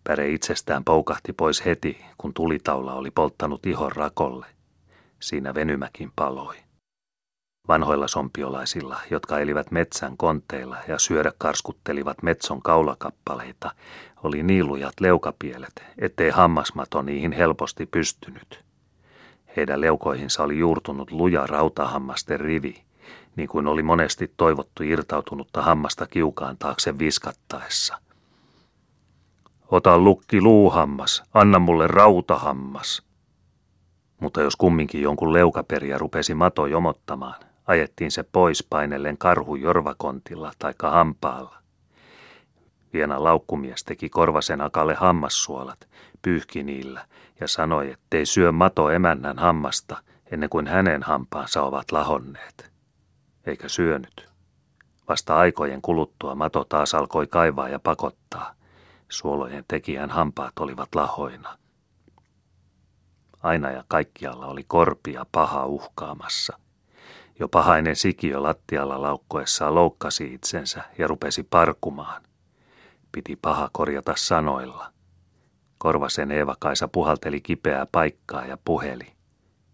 Päre 0.04 0.28
itsestään 0.28 0.84
poukahti 0.84 1.32
pois 1.32 1.64
heti, 1.64 2.04
kun 2.18 2.34
tulitaula 2.34 2.94
oli 2.94 3.10
polttanut 3.10 3.66
ihon 3.66 3.92
rakolle. 3.92 4.46
Siinä 5.20 5.54
venymäkin 5.54 6.12
paloi. 6.16 6.56
Vanhoilla 7.68 8.08
sompiolaisilla, 8.08 9.00
jotka 9.10 9.38
elivät 9.38 9.70
metsän 9.70 10.16
konteilla 10.16 10.76
ja 10.88 10.98
syödä 10.98 11.32
karskuttelivat 11.38 12.22
metson 12.22 12.62
kaulakappaleita, 12.62 13.70
oli 14.22 14.42
niilujat 14.42 15.00
leukapielet, 15.00 15.84
ettei 15.98 16.30
hammasmato 16.30 17.02
niihin 17.02 17.32
helposti 17.32 17.86
pystynyt. 17.86 18.64
Heidän 19.56 19.80
leukoihinsa 19.80 20.42
oli 20.42 20.58
juurtunut 20.58 21.10
luja 21.10 21.46
rautahammasten 21.46 22.40
rivi, 22.40 22.82
niin 23.36 23.48
kuin 23.48 23.66
oli 23.66 23.82
monesti 23.82 24.32
toivottu 24.36 24.82
irtautunutta 24.82 25.62
hammasta 25.62 26.06
kiukaan 26.06 26.56
taakse 26.58 26.98
viskattaessa– 26.98 27.98
Ota 29.70 29.98
lukki 29.98 30.40
luuhammas, 30.40 31.22
anna 31.34 31.58
mulle 31.58 31.86
rautahammas. 31.86 33.02
Mutta 34.20 34.40
jos 34.42 34.56
kumminkin 34.56 35.02
jonkun 35.02 35.32
leukaperiä 35.32 35.98
rupesi 35.98 36.34
mato 36.34 36.66
jomottamaan, 36.66 37.34
ajettiin 37.66 38.10
se 38.10 38.22
pois 38.22 38.66
painellen 38.70 39.18
karhu 39.18 39.54
jorvakontilla 39.54 40.52
tai 40.58 40.72
hampaalla. 40.82 41.59
Viena 42.92 43.25
laukkumies 43.25 43.85
teki 43.85 44.09
korvasen 44.09 44.61
akalle 44.61 44.94
hammassuolat, 44.94 45.88
pyyhki 46.23 46.62
niillä 46.62 47.06
ja 47.40 47.49
sanoi, 47.49 47.90
ettei 47.90 48.26
syö 48.26 48.52
mato 48.52 48.90
emännän 48.90 49.38
hammasta 49.38 50.02
ennen 50.30 50.50
kuin 50.50 50.66
hänen 50.66 51.02
hampaansa 51.02 51.62
ovat 51.62 51.92
lahonneet. 51.92 52.70
Eikä 53.47 53.68
syönyt. 53.68 54.28
Vasta 55.09 55.37
aikojen 55.37 55.82
kuluttua 55.82 56.35
mato 56.35 56.64
taas 56.64 56.94
alkoi 56.94 57.26
kaivaa 57.26 57.68
ja 57.68 57.78
pakottaa. 57.78 58.54
Suolojen 59.09 59.64
tekijän 59.68 60.11
hampaat 60.11 60.59
olivat 60.59 60.94
lahoina. 60.94 61.59
Aina 63.42 63.70
ja 63.70 63.85
kaikkialla 63.88 64.47
oli 64.47 64.64
korpia 64.64 65.26
paha 65.32 65.66
uhkaamassa. 65.66 66.59
Jo 67.38 67.49
pahainen 67.49 67.97
sikiö 67.97 68.42
lattialla 68.42 69.02
laukkoessaan 69.02 69.75
loukkasi 69.75 70.35
itsensä 70.35 70.82
ja 70.99 71.06
rupesi 71.06 71.42
parkumaan. 71.42 72.23
Piti 73.12 73.36
paha 73.36 73.70
korjata 73.72 74.12
sanoilla. 74.16 74.92
Korvasen 75.78 76.30
Eeva-Kaisa 76.30 76.88
puhalteli 76.88 77.40
kipeää 77.40 77.86
paikkaa 77.92 78.44
ja 78.44 78.58
puheli. 78.64 79.12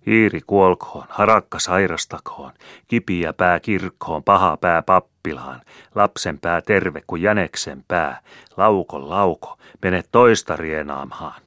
Hiiri 0.06 0.40
kuolkoon, 0.46 1.06
harakka 1.08 1.58
sairastakoon, 1.58 2.52
kipiä 2.86 3.32
pää 3.32 3.60
kirkkoon, 3.60 4.24
paha 4.24 4.56
pää 4.56 4.82
pappilaan, 4.82 5.62
lapsen 5.94 6.38
pää 6.38 6.62
terve 6.62 7.02
kuin 7.06 7.22
jäneksen 7.22 7.84
pää, 7.88 8.20
laukon 8.56 9.10
lauko, 9.10 9.58
mene 9.82 10.02
toista 10.12 10.56
rienaamhaan. 10.56 11.42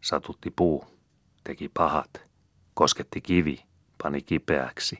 Satutti 0.00 0.50
puu, 0.50 0.84
teki 1.44 1.70
pahat, 1.74 2.10
kosketti 2.74 3.20
kivi, 3.20 3.62
pani 4.02 4.22
kipeäksi, 4.22 4.98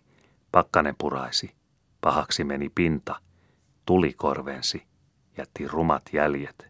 pakkanen 0.52 0.94
puraisi, 0.98 1.54
pahaksi 2.00 2.44
meni 2.44 2.68
pinta, 2.74 3.16
tuli 3.86 4.12
korvensi, 4.12 4.82
jätti 5.36 5.68
rumat 5.68 6.02
jäljet, 6.12 6.66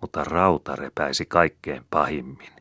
mutta 0.00 0.24
rauta 0.24 0.76
repäisi 0.76 1.26
kaikkein 1.26 1.86
pahimmin. 1.90 2.52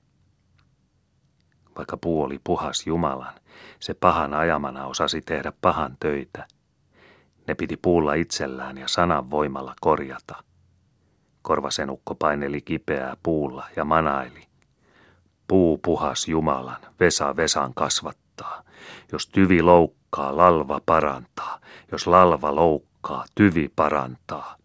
Vaikka 1.77 1.97
puu 1.97 2.23
oli 2.23 2.39
puhas 2.43 2.87
Jumalan, 2.87 3.33
se 3.79 3.93
pahan 3.93 4.33
ajamana 4.33 4.85
osasi 4.85 5.21
tehdä 5.21 5.53
pahan 5.61 5.97
töitä. 5.99 6.47
Ne 7.47 7.55
piti 7.55 7.77
puulla 7.77 8.13
itsellään 8.13 8.77
ja 8.77 8.87
sanan 8.87 9.31
voimalla 9.31 9.73
korjata. 9.81 10.35
Korvasenukko 11.41 12.15
paineli 12.15 12.61
kipeää 12.61 13.17
puulla 13.23 13.65
ja 13.75 13.85
manaili. 13.85 14.47
Puu 15.47 15.77
puhas 15.77 16.27
Jumalan, 16.27 16.81
Vesa 16.99 17.35
Vesan 17.35 17.73
kasvattaa. 17.73 18.63
Jos 19.11 19.27
tyvi 19.27 19.61
loukkaa, 19.61 20.37
lalva 20.37 20.81
parantaa. 20.85 21.59
Jos 21.91 22.07
lalva 22.07 22.55
loukkaa, 22.55 23.25
tyvi 23.35 23.71
parantaa. 23.75 24.58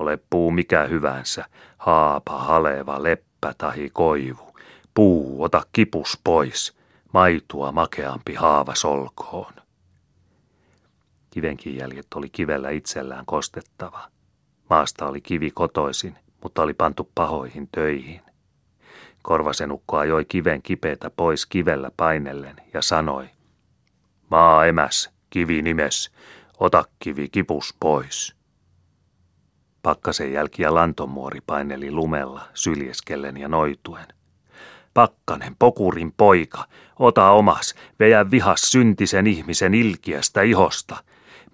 Ole 0.00 0.18
puu 0.30 0.50
mikä 0.50 0.82
hyvänsä, 0.82 1.44
haapa, 1.78 2.38
haleva, 2.38 3.02
leppä 3.02 3.54
tahi 3.58 3.90
koivu. 3.92 4.54
Puu, 4.94 5.42
ota 5.42 5.62
kipus 5.72 6.20
pois, 6.24 6.76
maitua 7.12 7.72
makeampi 7.72 8.34
haava 8.34 8.74
solkoon. 8.74 9.52
Kivenkin 11.30 11.76
jäljet 11.76 12.06
oli 12.14 12.28
kivellä 12.28 12.70
itsellään 12.70 13.26
kostettava. 13.26 14.08
Maasta 14.70 15.06
oli 15.06 15.20
kivi 15.20 15.50
kotoisin, 15.50 16.16
mutta 16.42 16.62
oli 16.62 16.74
pantu 16.74 17.10
pahoihin 17.14 17.68
töihin. 17.72 18.20
Korvasenukko 19.22 19.96
ajoi 19.96 20.24
kiven 20.24 20.62
kipeätä 20.62 21.10
pois 21.10 21.46
kivellä 21.46 21.90
painellen 21.96 22.56
ja 22.74 22.82
sanoi, 22.82 23.30
Maa 24.30 24.66
emäs, 24.66 25.10
kivi 25.30 25.62
nimes, 25.62 26.10
ota 26.60 26.84
kivi 26.98 27.28
kipus 27.28 27.74
pois. 27.80 28.39
Pakkasen 29.82 30.32
jälki 30.32 30.62
ja 30.62 30.74
lantomuori 30.74 31.40
paineli 31.46 31.90
lumella, 31.90 32.42
syljeskellen 32.54 33.36
ja 33.36 33.48
noituen. 33.48 34.06
Pakkanen, 34.94 35.56
pokurin 35.58 36.12
poika, 36.16 36.64
ota 36.98 37.30
omas, 37.30 37.74
veä 38.00 38.30
vihas 38.30 38.60
syntisen 38.60 39.26
ihmisen 39.26 39.74
ilkiästä 39.74 40.42
ihosta. 40.42 40.96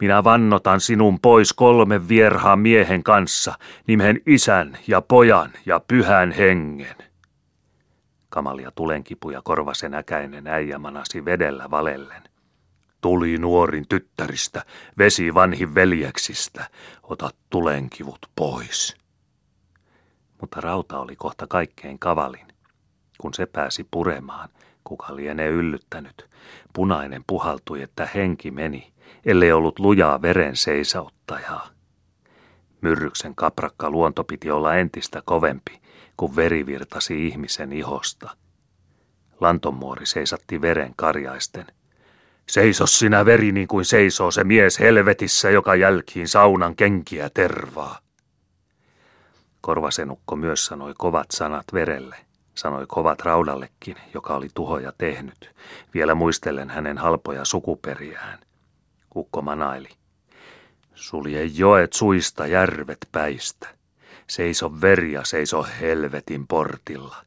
Minä 0.00 0.24
vannotan 0.24 0.80
sinun 0.80 1.20
pois 1.20 1.52
kolmen 1.52 2.08
vierhaan 2.08 2.58
miehen 2.58 3.02
kanssa, 3.02 3.54
nimen 3.86 4.20
isän 4.26 4.78
ja 4.86 5.00
pojan 5.00 5.50
ja 5.66 5.80
pyhän 5.88 6.32
hengen. 6.32 6.96
Kamalia 8.28 8.70
tulenkipuja 8.70 9.40
korvasen 9.44 9.94
äkäinen 9.94 10.46
äijä 10.46 10.78
manasi 10.78 11.24
vedellä 11.24 11.70
valellen. 11.70 12.22
Tuli 13.00 13.38
nuorin 13.38 13.88
tyttäristä, 13.88 14.64
vesi 14.98 15.34
vanhin 15.34 15.74
veljeksistä, 15.74 16.64
ota 17.02 17.30
tulenkivut 17.50 18.26
pois. 18.36 18.96
Mutta 20.40 20.60
rauta 20.60 20.98
oli 20.98 21.16
kohta 21.16 21.46
kaikkein 21.46 21.98
kavalin. 21.98 22.46
Kun 23.18 23.34
se 23.34 23.46
pääsi 23.46 23.86
puremaan, 23.90 24.48
kuka 24.84 25.16
lienee 25.16 25.48
yllyttänyt, 25.48 26.30
punainen 26.72 27.24
puhaltui, 27.26 27.82
että 27.82 28.08
henki 28.14 28.50
meni, 28.50 28.92
ellei 29.24 29.52
ollut 29.52 29.78
lujaa 29.78 30.22
veren 30.22 30.56
seisauttajaa. 30.56 31.68
Myrryksen 32.80 33.34
kaprakka 33.34 33.90
luonto 33.90 34.24
piti 34.24 34.50
olla 34.50 34.74
entistä 34.74 35.22
kovempi, 35.24 35.80
kun 36.16 36.36
veri 36.36 36.66
virtasi 36.66 37.26
ihmisen 37.26 37.72
ihosta. 37.72 38.36
Lantomuori 39.40 40.06
seisatti 40.06 40.60
veren 40.60 40.92
karjaisten. 40.96 41.66
Seiso 42.48 42.86
sinä 42.86 43.24
veri 43.24 43.52
niin 43.52 43.68
kuin 43.68 43.84
seisoo 43.84 44.30
se 44.30 44.44
mies 44.44 44.80
helvetissä, 44.80 45.50
joka 45.50 45.74
jälkiin 45.74 46.28
saunan 46.28 46.76
kenkiä 46.76 47.30
tervaa. 47.34 47.98
Korvasenukko 49.60 50.36
myös 50.36 50.66
sanoi 50.66 50.94
kovat 50.98 51.26
sanat 51.30 51.64
verelle, 51.72 52.16
sanoi 52.54 52.84
kovat 52.88 53.20
raudallekin, 53.20 53.96
joka 54.14 54.36
oli 54.36 54.48
tuhoja 54.54 54.92
tehnyt, 54.98 55.54
vielä 55.94 56.14
muistellen 56.14 56.70
hänen 56.70 56.98
halpoja 56.98 57.44
sukuperiään. 57.44 58.38
Ukko 59.16 59.42
manaili. 59.42 59.88
Sulje 60.94 61.44
joet 61.44 61.92
suista 61.92 62.46
järvet 62.46 62.98
päistä. 63.12 63.68
Seiso 64.26 64.80
verja, 64.80 65.24
seiso 65.24 65.66
helvetin 65.80 66.46
portilla. 66.46 67.25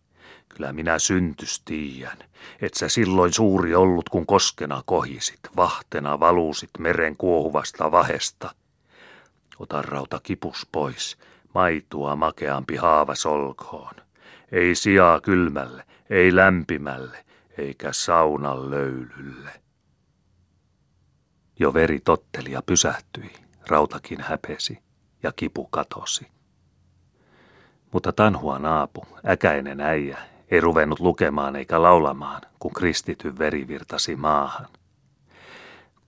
Kyllä 0.60 0.74
minä 0.74 1.00
syntys 1.00 1.62
tiiän, 1.66 2.18
et 2.62 2.74
sä 2.74 2.90
silloin 2.90 3.34
suuri 3.34 3.76
ollut, 3.76 4.10
kun 4.10 4.26
koskena 4.26 4.82
kohisit, 4.86 5.40
vahtena 5.56 6.20
valuusit 6.20 6.70
meren 6.80 7.18
kuohuvasta 7.18 7.92
vahesta. 7.92 8.56
Ota 9.60 9.82
rauta 9.82 10.20
kipus 10.24 10.68
pois, 10.72 11.18
maitua 11.54 12.16
makeampi 12.16 12.76
haava 12.76 13.16
solkoon. 13.16 13.94
Ei 14.52 14.76
sijaa 14.76 15.22
kylmälle, 15.22 15.84
ei 16.10 16.36
lämpimälle, 16.36 17.26
eikä 17.58 17.94
saunan 17.94 18.70
löylylle. 18.72 19.52
Jo 21.60 21.74
veri 21.74 22.00
totteli 22.00 22.52
ja 22.52 22.62
pysähtyi, 22.62 23.34
rautakin 23.68 24.22
häpesi 24.22 24.80
ja 25.24 25.32
kipu 25.32 25.66
katosi. 25.66 26.28
Mutta 27.94 28.14
Tanhua 28.14 28.60
naapu, 28.60 29.06
äkäinen 29.26 29.82
äijä, 29.82 30.39
ei 30.52 30.62
ruvennut 30.62 31.00
lukemaan 31.00 31.56
eikä 31.56 31.82
laulamaan, 31.82 32.42
kun 32.60 32.74
kristityn 32.74 33.40
veri 33.40 33.68
virtasi 33.68 34.16
maahan. 34.16 34.68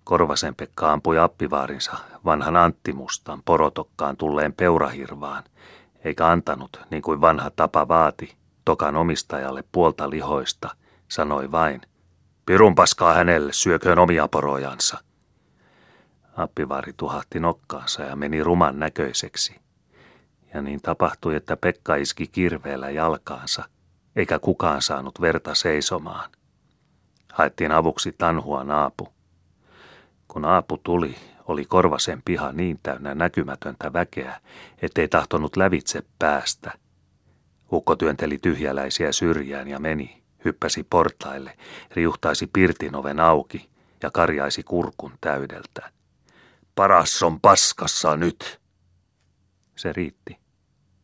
Korvasen 0.04 0.56
Pekka 0.56 0.92
ampui 0.92 1.20
appivaarinsa 1.20 1.98
vanhan 2.26 2.56
Antti 2.56 2.94
Mustan 2.94 3.42
porotokkaan 3.46 4.18
tulleen 4.18 4.54
peurahirvaan, 4.54 5.44
eikä 6.04 6.28
antanut, 6.28 6.80
niin 6.90 7.02
kuin 7.02 7.22
vanha 7.22 7.52
tapa 7.56 7.88
vaati, 7.88 8.36
tokan 8.66 8.96
omistajalle 8.96 9.64
puolta 9.72 10.10
lihoista, 10.10 10.70
sanoi 11.08 11.52
vain, 11.52 11.82
Pirun 12.46 12.76
paskaa 12.76 13.14
hänelle, 13.14 13.54
syököön 13.54 14.00
omia 14.00 14.28
porojansa. 14.28 14.98
Appivaari 16.38 16.94
tuhahti 16.98 17.40
nokkaansa 17.40 18.04
ja 18.04 18.16
meni 18.16 18.44
ruman 18.44 18.80
näköiseksi. 18.80 19.56
Ja 20.54 20.62
niin 20.62 20.82
tapahtui, 20.82 21.36
että 21.36 21.58
Pekka 21.58 21.96
iski 21.96 22.28
kirveellä 22.28 22.90
jalkaansa– 22.90 23.64
eikä 24.16 24.40
kukaan 24.40 24.82
saanut 24.82 25.22
verta 25.22 25.56
seisomaan. 25.56 26.30
Haettiin 27.34 27.72
avuksi 27.72 28.16
tanhua 28.18 28.64
naapu. 28.64 29.14
Kun 30.28 30.46
aapu 30.46 30.78
tuli, 30.78 31.16
oli 31.48 31.66
Korvasen 31.66 32.22
piha 32.26 32.52
niin 32.52 32.80
täynnä 32.84 33.16
näkymätöntä 33.16 33.94
väkeä, 33.94 34.42
ettei 34.82 35.08
tahtonut 35.08 35.58
lävitse 35.58 36.04
päästä. 36.20 36.72
Ukko 37.72 37.96
työnteli 37.96 38.38
tyhjäläisiä 38.38 39.12
syrjään 39.12 39.68
ja 39.68 39.80
meni, 39.80 40.24
hyppäsi 40.46 40.84
portaille, 40.84 41.58
riuhtaisi 41.92 42.48
pirtin 42.54 42.96
oven 42.96 43.20
auki 43.20 43.70
ja 44.04 44.12
karjaisi 44.12 44.64
kurkun 44.64 45.14
täydeltä. 45.22 45.92
Paras 46.76 47.24
on 47.24 47.42
paskassa 47.42 48.16
nyt! 48.16 48.62
Se 49.76 49.94
riitti. 49.94 50.38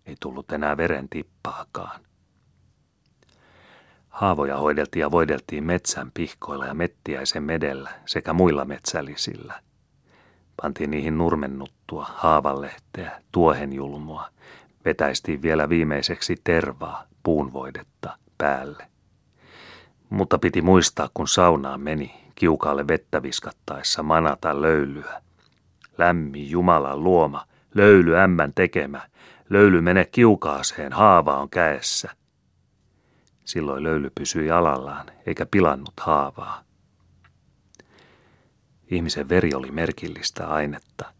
Ei 0.06 0.16
tullut 0.20 0.52
enää 0.52 0.78
veren 0.78 1.10
tippaakaan. 1.10 2.07
Haavoja 4.18 4.58
hoideltiin 4.58 5.02
ja 5.02 5.12
voideltiin 5.12 5.64
metsän 5.64 6.12
pihkoilla 6.14 6.66
ja 6.66 6.74
mettiäisen 6.74 7.44
medellä 7.44 7.90
sekä 8.06 8.34
muilla 8.34 8.66
metsällisillä. 8.66 9.54
Pantiin 10.62 10.92
niihin 10.92 11.18
nurmennuttua, 11.18 12.08
haavanlehteä, 12.14 13.22
tuohenjulmua. 13.32 14.30
Vetäistiin 14.86 15.42
vielä 15.42 15.70
viimeiseksi 15.70 16.36
tervaa, 16.44 17.04
puunvoidetta 17.24 18.18
päälle. 18.38 18.88
Mutta 20.10 20.40
piti 20.40 20.62
muistaa, 20.62 21.10
kun 21.14 21.28
saunaan 21.28 21.82
meni, 21.82 22.14
kiukaalle 22.36 22.88
vettä 22.88 23.24
viskattaessa 23.24 24.04
manata 24.04 24.62
löylyä. 24.62 25.22
Lämmi 25.98 26.50
Jumalan 26.50 27.04
luoma, 27.04 27.46
löyly 27.76 28.18
ämmän 28.18 28.54
tekemä, 28.56 29.02
löyly 29.50 29.82
mene 29.82 30.06
kiukaaseen, 30.06 30.94
haava 30.94 31.38
on 31.38 31.50
käessä– 31.50 32.10
Silloin 33.48 33.84
löyly 33.84 34.10
pysyi 34.20 34.52
alallaan, 34.52 35.06
eikä 35.26 35.46
pilannut 35.46 35.94
haavaa. 36.00 36.64
Ihmisen 38.92 39.30
veri 39.30 39.54
oli 39.54 39.72
merkillistä 39.72 40.48
ainetta. 40.48 41.14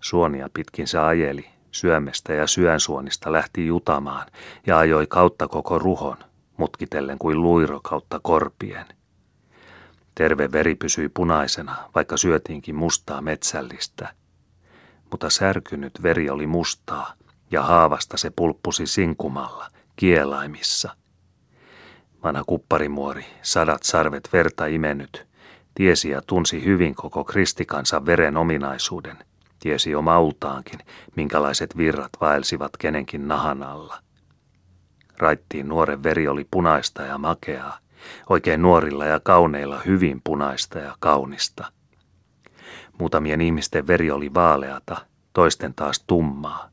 Suonia 0.00 0.48
pitkin 0.54 0.88
se 0.88 0.98
ajeli, 0.98 1.46
syömestä 1.70 2.32
ja 2.32 2.46
syönsuonista 2.46 3.32
lähti 3.32 3.66
jutamaan 3.66 4.26
ja 4.66 4.78
ajoi 4.78 5.06
kautta 5.06 5.48
koko 5.48 5.78
ruhon, 5.78 6.16
mutkitellen 6.56 7.18
kuin 7.18 7.42
luiro 7.42 7.80
kautta 7.82 8.20
korpien. 8.22 8.86
Terve 10.14 10.52
veri 10.52 10.74
pysyi 10.74 11.08
punaisena, 11.08 11.76
vaikka 11.94 12.16
syötiinkin 12.16 12.74
mustaa 12.74 13.20
metsällistä. 13.20 14.14
Mutta 15.10 15.30
särkynyt 15.30 16.02
veri 16.02 16.30
oli 16.30 16.46
mustaa, 16.46 17.12
ja 17.50 17.62
haavasta 17.62 18.16
se 18.16 18.30
pulppusi 18.30 18.86
sinkumalla, 18.86 19.68
kielaimissa– 19.96 20.96
Vanha 22.26 22.44
kupparimuori, 22.46 23.26
sadat 23.42 23.82
sarvet 23.82 24.28
verta 24.32 24.66
imennyt, 24.66 25.26
tiesi 25.74 26.10
ja 26.10 26.22
tunsi 26.26 26.64
hyvin 26.64 26.94
koko 26.94 27.24
kristikansan 27.24 28.06
veren 28.06 28.36
ominaisuuden. 28.36 29.16
Tiesi 29.58 29.90
jo 29.90 30.02
maultaankin, 30.02 30.78
minkälaiset 31.16 31.76
virrat 31.76 32.10
vaelsivat 32.20 32.76
kenenkin 32.76 33.28
nahan 33.28 33.62
alla. 33.62 33.98
Raittiin 35.18 35.68
nuoren 35.68 36.02
veri 36.02 36.28
oli 36.28 36.46
punaista 36.50 37.02
ja 37.02 37.18
makeaa, 37.18 37.78
oikein 38.28 38.62
nuorilla 38.62 39.04
ja 39.04 39.20
kauneilla 39.20 39.80
hyvin 39.86 40.20
punaista 40.24 40.78
ja 40.78 40.96
kaunista. 41.00 41.72
Muutamien 42.98 43.40
ihmisten 43.40 43.86
veri 43.86 44.10
oli 44.10 44.34
vaaleata, 44.34 44.96
toisten 45.32 45.74
taas 45.74 46.04
tummaa, 46.06 46.68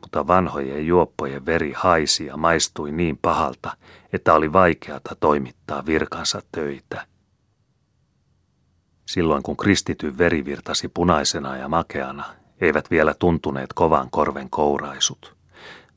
mutta 0.00 0.26
vanhojen 0.26 0.86
juoppojen 0.86 1.46
veri 1.46 1.72
haisi 1.76 2.26
ja 2.26 2.36
maistui 2.36 2.92
niin 2.92 3.18
pahalta, 3.22 3.76
että 4.12 4.34
oli 4.34 4.52
vaikeata 4.52 5.16
toimittaa 5.20 5.86
virkansa 5.86 6.42
töitä. 6.52 7.06
Silloin 9.06 9.42
kun 9.42 9.56
kristityn 9.56 10.18
veri 10.18 10.44
virtasi 10.44 10.88
punaisena 10.88 11.56
ja 11.56 11.68
makeana, 11.68 12.24
eivät 12.60 12.90
vielä 12.90 13.14
tuntuneet 13.14 13.72
kovan 13.72 14.10
korven 14.10 14.50
kouraisut. 14.50 15.36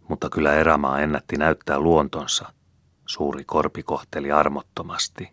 Mutta 0.07 0.29
kyllä 0.29 0.53
erämaa 0.53 0.99
ennätti 0.99 1.37
näyttää 1.37 1.79
luontonsa. 1.79 2.53
Suuri 3.05 3.43
korpi 3.43 3.83
kohteli 3.83 4.31
armottomasti. 4.31 5.29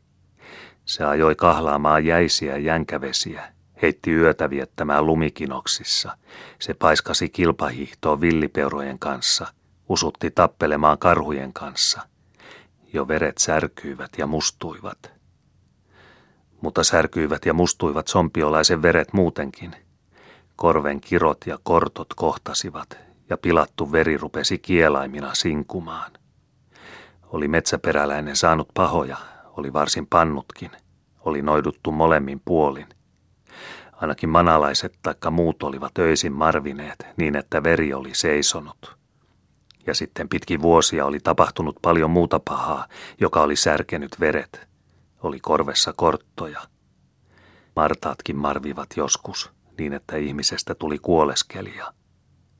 Se 0.85 1.05
ajoi 1.05 1.35
kahlaamaan 1.35 2.05
jäisiä 2.05 2.57
jänkävesiä, 2.57 3.53
heitti 3.83 4.13
yötä 4.13 4.51
viettämään 4.51 5.07
lumikinoksissa. 5.07 6.19
Se 6.59 6.75
paiskasi 6.75 7.29
kilpahiihtoa 7.29 8.21
villipeurojen 8.21 8.99
kanssa, 8.99 9.47
usutti 9.89 10.31
tappelemaan 10.31 10.99
karhujen 10.99 11.53
kanssa. 11.53 12.01
Jo 12.93 13.09
veret 13.09 13.39
särkyivät 13.39 14.11
ja 14.19 14.27
mustuivat. 14.27 15.13
Mutta 16.61 16.85
särkyivät 16.85 17.47
ja 17.47 17.55
mustuivat 17.55 18.09
sompiolaisen 18.09 18.83
veret 18.83 19.13
muutenkin. 19.13 19.77
Korven 20.57 21.01
kirot 21.01 21.47
ja 21.47 21.59
kortot 21.63 22.15
kohtasivat 22.17 22.99
ja 23.31 23.37
pilattu 23.37 23.93
veri 23.93 24.17
rupesi 24.17 24.59
kielaimina 24.59 25.35
sinkumaan. 25.35 26.13
Oli 27.27 27.49
metsäperäläinen 27.49 28.37
saanut 28.37 28.69
pahoja, 28.75 29.17
oli 29.57 29.73
varsin 29.73 30.07
pannutkin, 30.07 30.71
oli 31.25 31.43
noiduttu 31.43 31.93
molemmin 31.93 32.41
puolin. 32.45 32.87
Ainakin 33.93 34.29
manalaiset 34.29 34.99
taikka 35.03 35.31
muut 35.31 35.63
olivat 35.63 35.99
öisin 35.99 36.33
marvineet 36.33 37.07
niin, 37.17 37.37
että 37.37 37.63
veri 37.63 37.95
oli 37.95 38.15
seisonut. 38.15 38.98
Ja 39.87 39.95
sitten 39.95 40.29
pitkin 40.29 40.63
vuosia 40.63 41.07
oli 41.07 41.21
tapahtunut 41.21 41.77
paljon 41.83 42.11
muuta 42.11 42.41
pahaa, 42.41 42.87
joka 43.21 43.43
oli 43.43 43.57
särkenyt 43.57 44.21
veret. 44.21 44.69
Oli 45.23 45.41
korvessa 45.41 45.93
korttoja. 45.93 46.61
Martaatkin 47.77 48.37
marvivat 48.37 48.89
joskus, 48.97 49.51
niin 49.79 49.93
että 49.93 50.17
ihmisestä 50.17 50.75
tuli 50.75 50.99
kuoleskelija. 50.99 51.93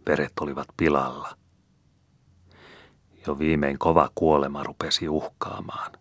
Veret 0.07 0.33
olivat 0.41 0.69
pilalla. 0.77 1.37
Jo 3.27 3.39
viimein 3.39 3.79
kova 3.79 4.11
kuolema 4.15 4.63
rupesi 4.63 5.09
uhkaamaan. 5.09 5.93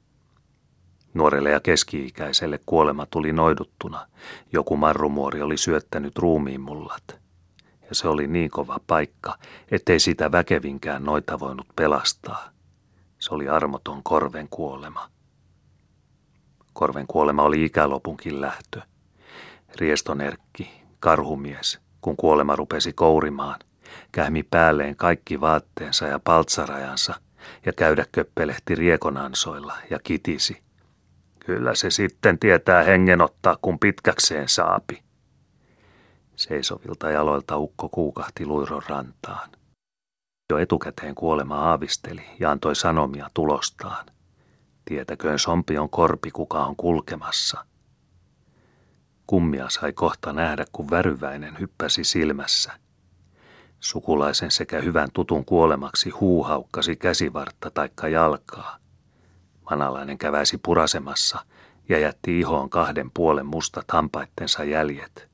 Nuorelle 1.13 1.49
ja 1.49 1.59
keski-ikäiselle 1.59 2.59
kuolema 2.65 3.05
tuli 3.05 3.33
noiduttuna. 3.33 4.07
Joku 4.53 4.77
marrumuori 4.77 5.41
oli 5.41 5.57
syöttänyt 5.57 6.17
ruumiin 6.17 6.61
mullat. 6.61 7.26
Ja 7.89 7.95
se 7.95 8.07
oli 8.07 8.27
niin 8.27 8.49
kova 8.49 8.77
paikka, 8.87 9.37
ettei 9.71 9.99
sitä 9.99 10.31
väkevinkään 10.31 11.03
noita 11.03 11.39
voinut 11.39 11.67
pelastaa. 11.75 12.49
Se 13.19 13.33
oli 13.33 13.49
armoton 13.49 14.03
korven 14.03 14.47
kuolema. 14.49 15.09
Korven 16.73 17.07
kuolema 17.07 17.43
oli 17.43 17.65
ikälopunkin 17.65 18.41
lähtö. 18.41 18.81
Riestonerkki, 19.75 20.71
karhumies, 20.99 21.79
kun 22.01 22.17
kuolema 22.17 22.55
rupesi 22.55 22.93
kourimaan, 22.93 23.59
kähmi 24.11 24.43
päälleen 24.43 24.95
kaikki 24.95 25.41
vaatteensa 25.41 26.07
ja 26.07 26.19
paltsarajansa 26.19 27.15
ja 27.65 27.73
käydä 27.73 28.05
köppelehti 28.11 28.75
riekonansoilla 28.75 29.73
ja 29.89 29.99
kitisi– 30.03 30.61
Kyllä 31.47 31.75
se 31.75 31.89
sitten 31.89 32.39
tietää 32.39 32.83
hengen 32.83 33.21
ottaa, 33.21 33.57
kun 33.61 33.79
pitkäkseen 33.79 34.49
saapi. 34.49 35.03
Seisovilta 36.37 37.11
jaloilta 37.11 37.57
ukko 37.57 37.89
kuukahti 37.89 38.45
luiron 38.45 38.81
rantaan. 38.87 39.49
Jo 40.49 40.57
etukäteen 40.57 41.15
kuolema 41.15 41.55
aavisteli 41.55 42.23
ja 42.39 42.51
antoi 42.51 42.75
sanomia 42.75 43.29
tulostaan. 43.33 44.05
Tietäköön 44.85 45.39
sompion 45.39 45.89
korpi, 45.89 46.31
kuka 46.31 46.65
on 46.65 46.75
kulkemassa. 46.75 47.65
Kummia 49.27 49.69
sai 49.69 49.93
kohta 49.93 50.33
nähdä, 50.33 50.65
kun 50.71 50.89
väryväinen 50.89 51.59
hyppäsi 51.59 52.03
silmässä. 52.03 52.73
Sukulaisen 53.79 54.51
sekä 54.51 54.81
hyvän 54.81 55.09
tutun 55.13 55.45
kuolemaksi 55.45 56.09
huuhaukkasi 56.09 56.95
käsivartta 56.95 57.71
taikka 57.71 58.07
jalkaa– 58.07 58.77
Manalainen 59.69 60.17
käväisi 60.17 60.57
purasemassa 60.57 61.45
ja 61.89 61.99
jätti 61.99 62.39
ihoon 62.39 62.69
kahden 62.69 63.11
puolen 63.11 63.45
mustat 63.45 63.85
hampaittensa 63.91 64.63
jäljet. 64.63 65.26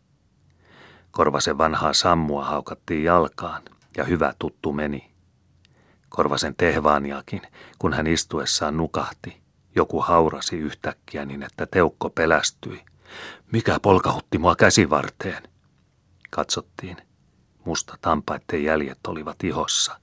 Korvasen 1.13 1.57
vanhaa 1.57 1.93
sammua 1.93 2.45
haukattiin 2.45 3.03
jalkaan 3.03 3.61
ja 3.97 4.03
hyvä 4.03 4.33
tuttu 4.39 4.71
meni. 4.71 5.11
Korvasen 6.09 6.55
tehvaaniakin, 6.55 7.41
kun 7.79 7.93
hän 7.93 8.07
istuessaan 8.07 8.77
nukahti, 8.77 9.41
joku 9.75 10.01
haurasi 10.01 10.57
yhtäkkiä 10.57 11.25
niin, 11.25 11.43
että 11.43 11.65
teukko 11.65 12.09
pelästyi. 12.09 12.85
Mikä 13.51 13.79
polkahutti 13.79 14.37
mua 14.37 14.55
käsivarteen? 14.55 15.43
Katsottiin. 16.29 16.97
Musta 17.65 17.97
tampaitten 18.01 18.63
jäljet 18.63 19.07
olivat 19.07 19.43
ihossa. 19.43 19.99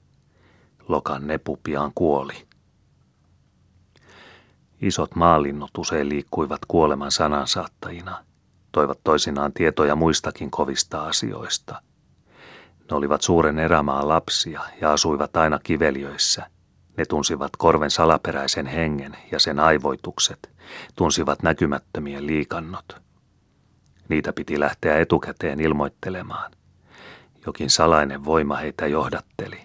Lokan 0.87 1.27
nepu 1.27 1.59
pian 1.63 1.91
kuoli. 1.95 2.47
Isot 4.81 5.15
maalinnut 5.15 5.77
usein 5.77 6.09
liikkuivat 6.09 6.61
kuoleman 6.67 7.11
sanansaattajina, 7.11 8.25
toivat 8.71 8.99
toisinaan 9.03 9.53
tietoja 9.53 9.95
muistakin 9.95 10.51
kovista 10.51 11.03
asioista. 11.03 11.81
Ne 12.91 12.97
olivat 12.97 13.21
suuren 13.21 13.59
erämaan 13.59 14.07
lapsia 14.07 14.61
ja 14.81 14.93
asuivat 14.93 15.37
aina 15.37 15.59
kiveliöissä. 15.63 16.49
Ne 16.97 17.05
tunsivat 17.05 17.51
korven 17.57 17.91
salaperäisen 17.91 18.65
hengen 18.65 19.17
ja 19.31 19.39
sen 19.39 19.59
aivoitukset, 19.59 20.49
tunsivat 20.95 21.43
näkymättömien 21.43 22.27
liikannot. 22.27 23.01
Niitä 24.09 24.33
piti 24.33 24.59
lähteä 24.59 24.99
etukäteen 24.99 25.59
ilmoittelemaan. 25.59 26.51
Jokin 27.45 27.69
salainen 27.69 28.25
voima 28.25 28.55
heitä 28.55 28.87
johdatteli. 28.87 29.61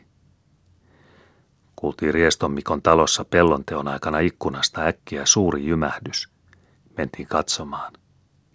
Kuultiin 1.77 2.15
Rieston 2.15 2.53
Mikon 2.53 2.83
talossa 2.83 3.25
pellonteon 3.25 3.89
aikana 3.89 4.19
ikkunasta 4.19 4.81
äkkiä 4.81 5.27
suuri 5.27 5.67
jymähdys. 5.67 6.29
Mentiin 6.97 7.29
katsomaan. 7.29 7.93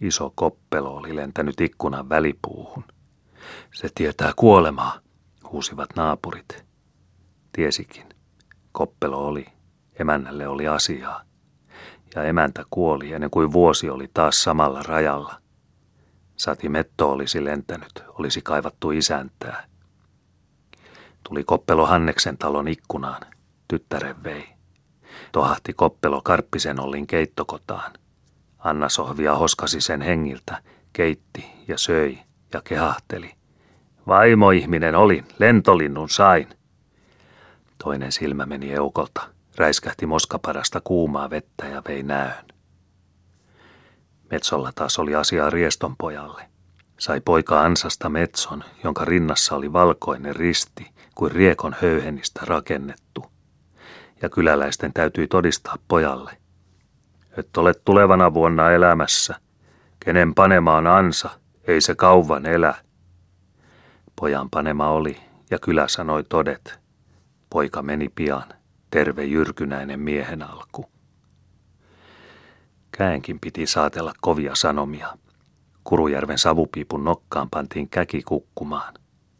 Iso 0.02 0.32
koppelo 0.34 0.96
oli 0.96 1.16
lentänyt 1.16 1.60
ikkunan 1.60 2.08
välipuuhun. 2.08 2.84
Se 3.74 3.88
tietää 3.94 4.32
kuolemaa, 4.36 4.98
huusivat 5.52 5.88
naapurit. 5.96 6.64
Tiesikin. 7.52 8.06
Koppelo 8.72 9.26
oli. 9.26 9.46
Emännälle 9.98 10.48
oli 10.48 10.68
asiaa. 10.68 11.22
Ja 12.14 12.24
emäntä 12.24 12.64
kuoli 12.70 13.12
ennen 13.12 13.30
kuin 13.30 13.52
vuosi 13.52 13.90
oli 13.90 14.10
taas 14.14 14.42
samalla 14.42 14.82
rajalla. 14.82 15.34
Sati 16.36 16.68
Metto 16.68 17.12
olisi 17.12 17.44
lentänyt, 17.44 18.04
olisi 18.08 18.42
kaivattu 18.42 18.90
isäntää. 18.90 19.66
Tuli 21.28 21.44
Koppelo 21.44 21.86
Hanneksen 21.86 22.38
talon 22.38 22.68
ikkunaan. 22.68 23.22
Tyttären 23.68 24.22
vei. 24.24 24.44
Tohahti 25.32 25.72
Koppelo 25.72 26.20
Karppisen 26.24 26.80
Ollin 26.80 27.06
keittokotaan. 27.06 27.92
Anna 28.64 28.88
sohvia 28.88 29.34
hoskasi 29.34 29.80
sen 29.80 30.00
hengiltä, 30.00 30.62
keitti 30.92 31.46
ja 31.68 31.78
söi 31.78 32.18
ja 32.52 32.60
kehahteli. 32.64 33.34
Vaimo-ihminen 34.06 34.94
olin, 34.94 35.24
lentolinnun 35.38 36.08
sain. 36.08 36.48
Toinen 37.84 38.12
silmä 38.12 38.46
meni 38.46 38.72
eukolta, 38.72 39.28
räiskähti 39.56 40.06
moskapadasta 40.06 40.80
kuumaa 40.84 41.30
vettä 41.30 41.66
ja 41.66 41.82
vei 41.88 42.02
näön. 42.02 42.44
Metsolla 44.30 44.72
taas 44.74 44.98
oli 44.98 45.14
asiaa 45.14 45.50
Rieston 45.50 45.96
pojalle. 45.96 46.48
Sai 46.98 47.20
poika 47.20 47.62
ansasta 47.62 48.08
metson, 48.08 48.64
jonka 48.84 49.04
rinnassa 49.04 49.56
oli 49.56 49.72
valkoinen 49.72 50.36
risti, 50.36 50.90
kuin 51.14 51.32
riekon 51.32 51.76
höyhenistä 51.82 52.40
rakennettu. 52.44 53.26
Ja 54.22 54.28
kyläläisten 54.28 54.92
täytyi 54.92 55.26
todistaa 55.26 55.78
pojalle. 55.88 56.41
Et 57.36 57.56
ole 57.56 57.74
tulevana 57.74 58.34
vuonna 58.34 58.70
elämässä. 58.70 59.34
Kenen 60.04 60.34
panemaan 60.34 60.86
ansa, 60.86 61.30
ei 61.64 61.80
se 61.80 61.94
kauvan 61.94 62.46
elä. 62.46 62.74
Pojan 64.16 64.50
panema 64.50 64.88
oli, 64.88 65.20
ja 65.50 65.58
kylä 65.58 65.88
sanoi 65.88 66.24
todet. 66.24 66.80
Poika 67.50 67.82
meni 67.82 68.08
pian, 68.14 68.44
terve 68.90 69.24
jyrkynäinen 69.24 70.00
miehen 70.00 70.42
alku. 70.42 70.90
Käenkin 72.96 73.40
piti 73.40 73.66
saatella 73.66 74.12
kovia 74.20 74.54
sanomia. 74.54 75.08
Kurujärven 75.84 76.38
savupiipun 76.38 77.04
nokkaan 77.04 77.50
pantiin 77.50 77.88
käki 77.88 78.22
kukkumaan. 78.22 78.94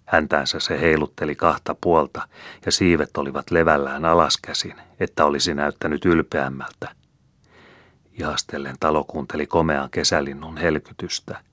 Häntäänsä 0.07 0.61
se 0.61 0.81
heilutteli 0.81 1.35
kahta 1.35 1.76
puolta 1.81 2.28
ja 2.66 2.72
siivet 2.72 3.16
olivat 3.16 3.50
levällään 3.50 4.05
alaskäsin, 4.05 4.74
että 5.00 5.24
olisi 5.24 5.55
näyttänyt 5.55 6.05
ylpeämmältä. 6.05 7.01
Ihastellen 8.12 8.77
talo 8.81 9.05
kuunteli 9.05 9.46
komean 9.46 9.90
kesälinnun 9.90 10.57
helkytystä, 10.57 11.44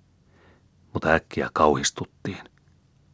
mutta 0.93 1.10
äkkiä 1.10 1.50
kauhistuttiin. 1.54 2.43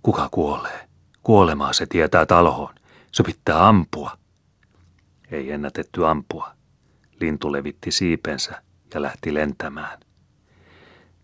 Kuka 0.04 0.30
kuolee? 0.32 0.90
Kuolemaa 1.24 1.74
se 1.74 1.86
tietää 1.86 2.26
taloon. 2.26 2.76
Se 3.12 3.24
pitää 3.24 3.68
ampua. 3.68 4.18
Ei 5.32 5.52
ennätetty 5.52 6.06
ampua. 6.06 6.52
Lintu 7.22 7.52
levitti 7.52 7.92
siipensä 7.92 8.62
ja 8.94 9.02
lähti 9.02 9.34
lentämään. 9.34 10.00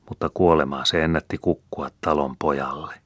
Mutta 0.09 0.29
kuolemaa 0.33 0.85
se 0.85 1.03
ennätti 1.03 1.37
kukkua 1.37 1.89
talon 2.01 2.35
pojalle. 2.39 3.01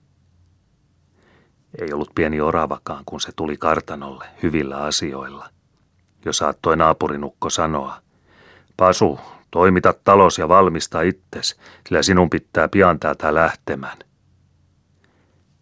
Ei 1.82 1.94
ollut 1.94 2.12
pieni 2.16 2.42
oravakaan, 2.42 3.04
kun 3.06 3.22
se 3.22 3.32
tuli 3.36 3.58
kartanolle 3.58 4.26
hyvillä 4.44 4.78
asioilla. 4.78 5.50
Jo 6.26 6.34
saattoi 6.34 6.78
naapurinukko 6.78 7.50
sanoa, 7.50 8.02
Pasu, 8.78 9.20
Toimita 9.56 9.94
talos 10.04 10.38
ja 10.38 10.50
valmista 10.50 11.02
itses, 11.02 11.56
sillä 11.88 12.04
sinun 12.04 12.30
pitää 12.30 12.68
pian 12.68 13.00
täältä 13.00 13.34
lähtemään. 13.34 13.98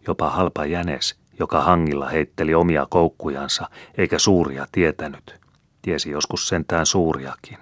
Jopa 0.06 0.30
halpa 0.30 0.66
jänes, 0.66 1.16
joka 1.38 1.60
hangilla 1.60 2.08
heitteli 2.08 2.54
omia 2.54 2.86
koukkujansa, 2.90 3.70
eikä 3.98 4.18
suuria 4.18 4.66
tietänyt, 4.72 5.40
tiesi 5.82 6.10
joskus 6.10 6.48
sentään 6.48 6.86
suuriakin. 6.86 7.58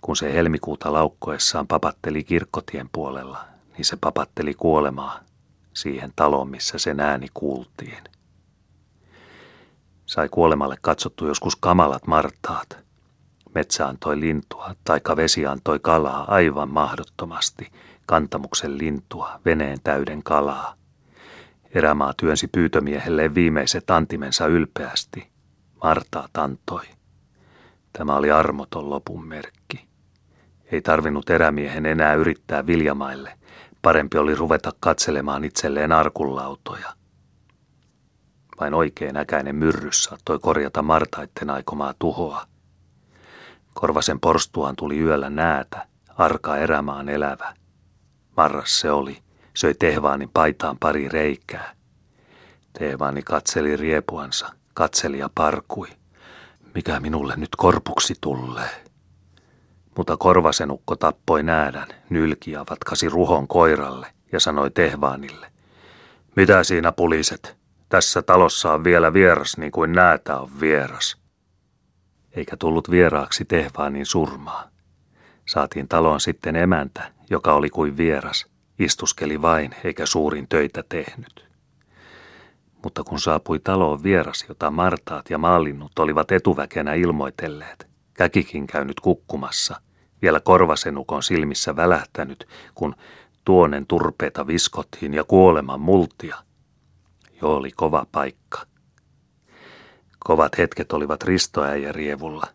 Kun 0.00 0.16
se 0.16 0.32
helmikuuta 0.32 0.92
laukkoessaan 0.92 1.66
papatteli 1.66 2.24
kirkkotien 2.24 2.88
puolella, 2.92 3.44
niin 3.76 3.84
se 3.84 3.96
papatteli 4.00 4.54
kuolemaa 4.54 5.20
siihen 5.72 6.12
taloon, 6.16 6.50
missä 6.50 6.78
sen 6.78 7.00
ääni 7.00 7.26
kuultiin. 7.34 8.04
Sai 10.06 10.28
kuolemalle 10.28 10.76
katsottu 10.80 11.26
joskus 11.26 11.56
kamalat 11.56 12.06
martaat. 12.06 12.89
Metsä 13.54 13.86
antoi 13.86 14.20
lintua, 14.20 14.74
taikka 14.84 15.16
vesi 15.16 15.46
antoi 15.46 15.78
kalaa 15.78 16.34
aivan 16.34 16.70
mahdottomasti, 16.70 17.72
kantamuksen 18.06 18.78
lintua, 18.78 19.40
veneen 19.44 19.78
täyden 19.84 20.22
kalaa. 20.22 20.74
Erämaa 21.74 22.14
työnsi 22.16 22.48
pyytömiehelle 22.48 23.34
viimeiset 23.34 23.90
antimensa 23.90 24.46
ylpeästi. 24.46 25.30
Martaat 25.82 26.36
antoi. 26.36 26.84
Tämä 27.92 28.16
oli 28.16 28.30
armoton 28.30 28.90
lopun 28.90 29.26
merkki. 29.26 29.88
Ei 30.72 30.80
tarvinnut 30.80 31.30
erämiehen 31.30 31.86
enää 31.86 32.14
yrittää 32.14 32.66
viljamaille. 32.66 33.32
Parempi 33.82 34.18
oli 34.18 34.34
ruveta 34.34 34.72
katselemaan 34.80 35.44
itselleen 35.44 35.92
arkullautoja. 35.92 36.92
Vain 38.60 38.74
oikein 38.74 39.16
äkäinen 39.16 39.56
myrrys 39.56 40.04
saattoi 40.04 40.38
korjata 40.38 40.82
martaitten 40.82 41.50
aikomaa 41.50 41.94
tuhoa. 41.98 42.49
Korvasen 43.74 44.20
porstuaan 44.20 44.76
tuli 44.76 44.98
yöllä 44.98 45.30
näätä, 45.30 45.86
arka 46.16 46.56
erämaan 46.56 47.08
elävä. 47.08 47.54
Marras 48.36 48.80
se 48.80 48.90
oli, 48.90 49.18
söi 49.54 49.74
Tehvaanin 49.74 50.30
paitaan 50.34 50.78
pari 50.78 51.08
reikää. 51.08 51.74
Tehvaani 52.78 53.22
katseli 53.22 53.76
riepuansa, 53.76 54.52
katseli 54.74 55.18
ja 55.18 55.30
parkui. 55.34 55.88
Mikä 56.74 57.00
minulle 57.00 57.36
nyt 57.36 57.56
korpuksi 57.56 58.14
tulee? 58.20 58.84
Mutta 59.96 60.16
korvasenukko 60.16 60.96
tappoi 60.96 61.42
näädän, 61.42 61.88
nylki 62.10 62.50
ja 62.50 62.64
vatkasi 62.70 63.08
ruhon 63.08 63.48
koiralle 63.48 64.06
ja 64.32 64.40
sanoi 64.40 64.70
Tehvaanille. 64.70 65.52
Mitä 66.36 66.64
siinä 66.64 66.92
puliset? 66.92 67.56
Tässä 67.88 68.22
talossa 68.22 68.72
on 68.72 68.84
vielä 68.84 69.12
vieras 69.12 69.56
niin 69.56 69.72
kuin 69.72 69.92
näätä 69.92 70.40
on 70.40 70.60
vieras. 70.60 71.19
Eikä 72.32 72.56
tullut 72.56 72.90
vieraaksi 72.90 73.44
Tehvaanin 73.44 74.06
surmaa. 74.06 74.70
Saatiin 75.46 75.88
taloon 75.88 76.20
sitten 76.20 76.56
emäntä, 76.56 77.12
joka 77.30 77.54
oli 77.54 77.70
kuin 77.70 77.96
vieras, 77.96 78.46
istuskeli 78.78 79.42
vain 79.42 79.74
eikä 79.84 80.06
suurin 80.06 80.48
töitä 80.48 80.84
tehnyt. 80.88 81.48
Mutta 82.82 83.04
kun 83.04 83.20
saapui 83.20 83.58
taloon 83.58 84.02
vieras, 84.02 84.44
jota 84.48 84.70
Martaat 84.70 85.30
ja 85.30 85.38
Maalinnut 85.38 85.98
olivat 85.98 86.32
etuväkenä 86.32 86.94
ilmoitelleet, 86.94 87.88
käkikin 88.14 88.66
käynyt 88.66 89.00
kukkumassa, 89.00 89.80
vielä 90.22 90.40
korvasenukon 90.40 91.22
silmissä 91.22 91.76
välähtänyt, 91.76 92.48
kun 92.74 92.94
tuonen 93.44 93.86
turpeita 93.86 94.46
viskottiin 94.46 95.14
ja 95.14 95.24
kuoleman 95.24 95.80
multia. 95.80 96.36
Jo 97.42 97.56
oli 97.56 97.70
kova 97.70 98.06
paikka. 98.12 98.69
Kovat 100.24 100.58
hetket 100.58 100.92
olivat 100.92 101.22
ristoäijä 101.22 101.92
rievulla. 101.92 102.46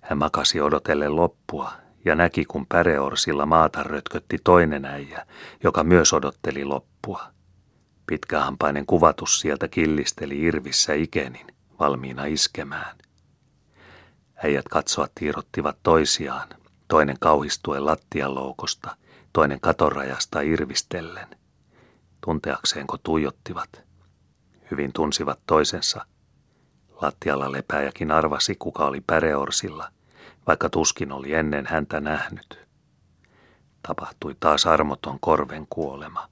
Hän 0.00 0.18
makasi 0.18 0.60
odotellen 0.60 1.16
loppua 1.16 1.72
ja 2.04 2.14
näki, 2.14 2.44
kun 2.44 2.66
päreorsilla 2.66 3.46
maata 3.46 3.82
rötkötti 3.82 4.38
toinen 4.44 4.84
äijä, 4.84 5.26
joka 5.62 5.84
myös 5.84 6.12
odotteli 6.12 6.64
loppua. 6.64 7.32
Pitkähampainen 8.06 8.86
kuvatus 8.86 9.40
sieltä 9.40 9.68
killisteli 9.68 10.42
irvissä 10.42 10.94
ikenin, 10.94 11.46
valmiina 11.78 12.24
iskemään. 12.24 12.98
Äijät 14.44 14.68
katsoa 14.68 15.08
tiirottivat 15.14 15.78
toisiaan, 15.82 16.48
toinen 16.88 17.16
kauhistuen 17.20 17.86
lattialoukosta, 17.86 18.96
toinen 19.32 19.60
katorajasta 19.60 20.40
irvistellen. 20.40 21.28
Tunteakseenko 22.24 22.98
tuijottivat. 22.98 23.82
Hyvin 24.70 24.92
tunsivat 24.92 25.40
toisensa. 25.46 26.06
Lattialla 27.02 27.52
lepääjäkin 27.52 28.10
arvasi, 28.10 28.54
kuka 28.58 28.84
oli 28.84 29.00
päreorsilla, 29.06 29.88
vaikka 30.46 30.70
tuskin 30.70 31.12
oli 31.12 31.34
ennen 31.34 31.66
häntä 31.66 32.00
nähnyt. 32.00 32.58
Tapahtui 33.82 34.36
taas 34.40 34.66
armoton 34.66 35.20
korven 35.20 35.66
kuolema. 35.70 36.28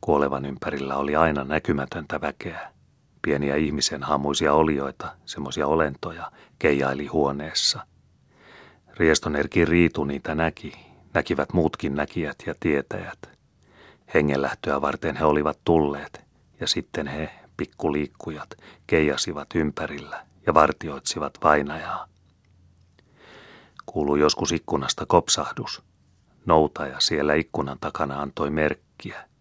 Kuolevan 0.00 0.44
ympärillä 0.44 0.96
oli 0.96 1.16
aina 1.16 1.44
näkymätöntä 1.44 2.20
väkeä. 2.20 2.72
Pieniä 3.22 3.56
ihmisen 3.56 4.02
hamuisia 4.02 4.52
olioita, 4.52 5.16
semmoisia 5.24 5.66
olentoja, 5.66 6.32
keijaili 6.58 7.06
huoneessa. 7.06 7.86
Riestonerkin 8.96 9.68
Riitu 9.68 10.04
niitä 10.04 10.34
näki, 10.34 10.86
näkivät 11.14 11.52
muutkin 11.52 11.94
näkijät 11.94 12.36
ja 12.46 12.54
tietäjät. 12.60 13.18
Hengenlähtöä 14.14 14.80
varten 14.80 15.16
he 15.16 15.24
olivat 15.24 15.58
tulleet, 15.64 16.24
ja 16.60 16.66
sitten 16.66 17.06
he, 17.06 17.43
pikkuliikkujat, 17.56 18.50
keijasivat 18.86 19.48
ympärillä 19.54 20.26
ja 20.46 20.54
vartioitsivat 20.54 21.38
vainajaa. 21.44 22.08
Kuului 23.86 24.20
joskus 24.20 24.52
ikkunasta 24.52 25.06
kopsahdus. 25.06 25.82
Noutaja 26.46 27.00
siellä 27.00 27.34
ikkunan 27.34 27.78
takana 27.80 28.22
antoi 28.22 28.50
merkkiä– 28.50 29.24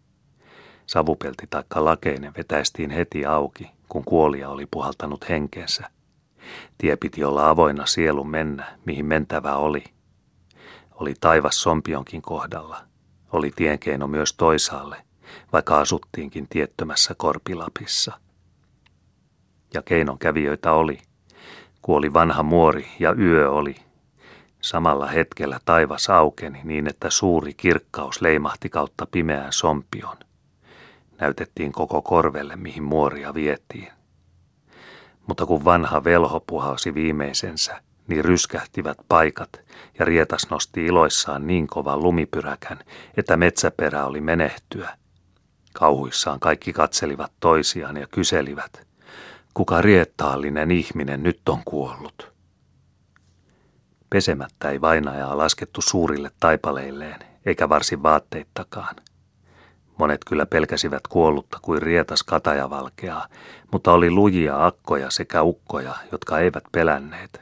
Savupelti 0.85 1.47
taikka 1.49 1.85
lakeinen 1.85 2.33
vetäistiin 2.37 2.89
heti 2.89 3.25
auki, 3.25 3.71
kun 3.89 4.03
kuolia 4.03 4.49
oli 4.49 4.65
puhaltanut 4.71 5.29
henkensä. 5.29 5.89
Tie 6.77 6.95
piti 6.95 7.23
olla 7.23 7.49
avoinna 7.49 7.85
sielun 7.85 8.29
mennä, 8.29 8.77
mihin 8.85 9.05
mentävä 9.05 9.55
oli. 9.55 9.83
Oli 10.91 11.13
taivas 11.21 11.61
sompionkin 11.61 12.21
kohdalla. 12.21 12.81
Oli 13.31 13.51
tienkeino 13.55 14.07
myös 14.07 14.33
toisaalle, 14.33 14.97
vaikka 15.53 15.79
asuttiinkin 15.79 16.47
tiettömässä 16.49 17.15
Korpilapissa. 17.17 18.19
Ja 19.73 19.81
keinon 19.81 20.19
kävijöitä 20.19 20.71
oli. 20.71 20.99
Kuoli 21.81 22.13
vanha 22.13 22.43
muori 22.43 22.87
ja 22.99 23.15
yö 23.19 23.51
oli. 23.51 23.75
Samalla 24.61 25.07
hetkellä 25.07 25.59
taivas 25.65 26.09
aukeni 26.09 26.59
niin, 26.63 26.87
että 26.87 27.09
suuri 27.09 27.53
kirkkaus 27.53 28.21
leimahti 28.21 28.69
kautta 28.69 29.07
pimeään 29.11 29.53
sompion– 29.53 30.17
näytettiin 31.23 31.71
koko 31.71 32.01
korvelle, 32.01 32.55
mihin 32.55 32.83
muoria 32.83 33.33
vietiin. 33.33 33.87
Mutta 35.27 35.45
kun 35.45 35.65
vanha 35.65 36.03
velho 36.03 36.39
puhalsi 36.39 36.93
viimeisensä, 36.93 37.81
niin 38.07 38.25
ryskähtivät 38.25 38.97
paikat 39.07 39.49
ja 39.99 40.05
rietas 40.05 40.47
nosti 40.49 40.85
iloissaan 40.85 41.47
niin 41.47 41.67
kovan 41.67 42.03
lumipyräkän, 42.03 42.79
että 43.17 43.37
metsäperä 43.37 44.05
oli 44.05 44.21
menehtyä. 44.21 44.97
Kauhuissaan 45.73 46.39
kaikki 46.39 46.73
katselivat 46.73 47.31
toisiaan 47.39 47.97
ja 47.97 48.07
kyselivät, 48.07 48.87
kuka 49.53 49.81
riettaallinen 49.81 50.71
ihminen 50.71 51.23
nyt 51.23 51.49
on 51.49 51.61
kuollut. 51.65 52.31
Pesemättä 54.09 54.69
ei 54.69 54.81
vainajaa 54.81 55.37
laskettu 55.37 55.81
suurille 55.81 56.31
taipaleilleen, 56.39 57.19
eikä 57.45 57.69
varsin 57.69 58.03
vaatteittakaan– 58.03 58.95
Monet 59.97 60.21
kyllä 60.25 60.45
pelkäsivät 60.45 61.07
kuollutta 61.07 61.59
kuin 61.61 61.81
rietas 61.81 62.23
katajavalkeaa, 62.23 63.27
mutta 63.71 63.91
oli 63.91 64.11
lujia 64.11 64.65
akkoja 64.65 65.11
sekä 65.11 65.43
ukkoja, 65.43 65.95
jotka 66.11 66.39
eivät 66.39 66.63
pelänneet. 66.71 67.41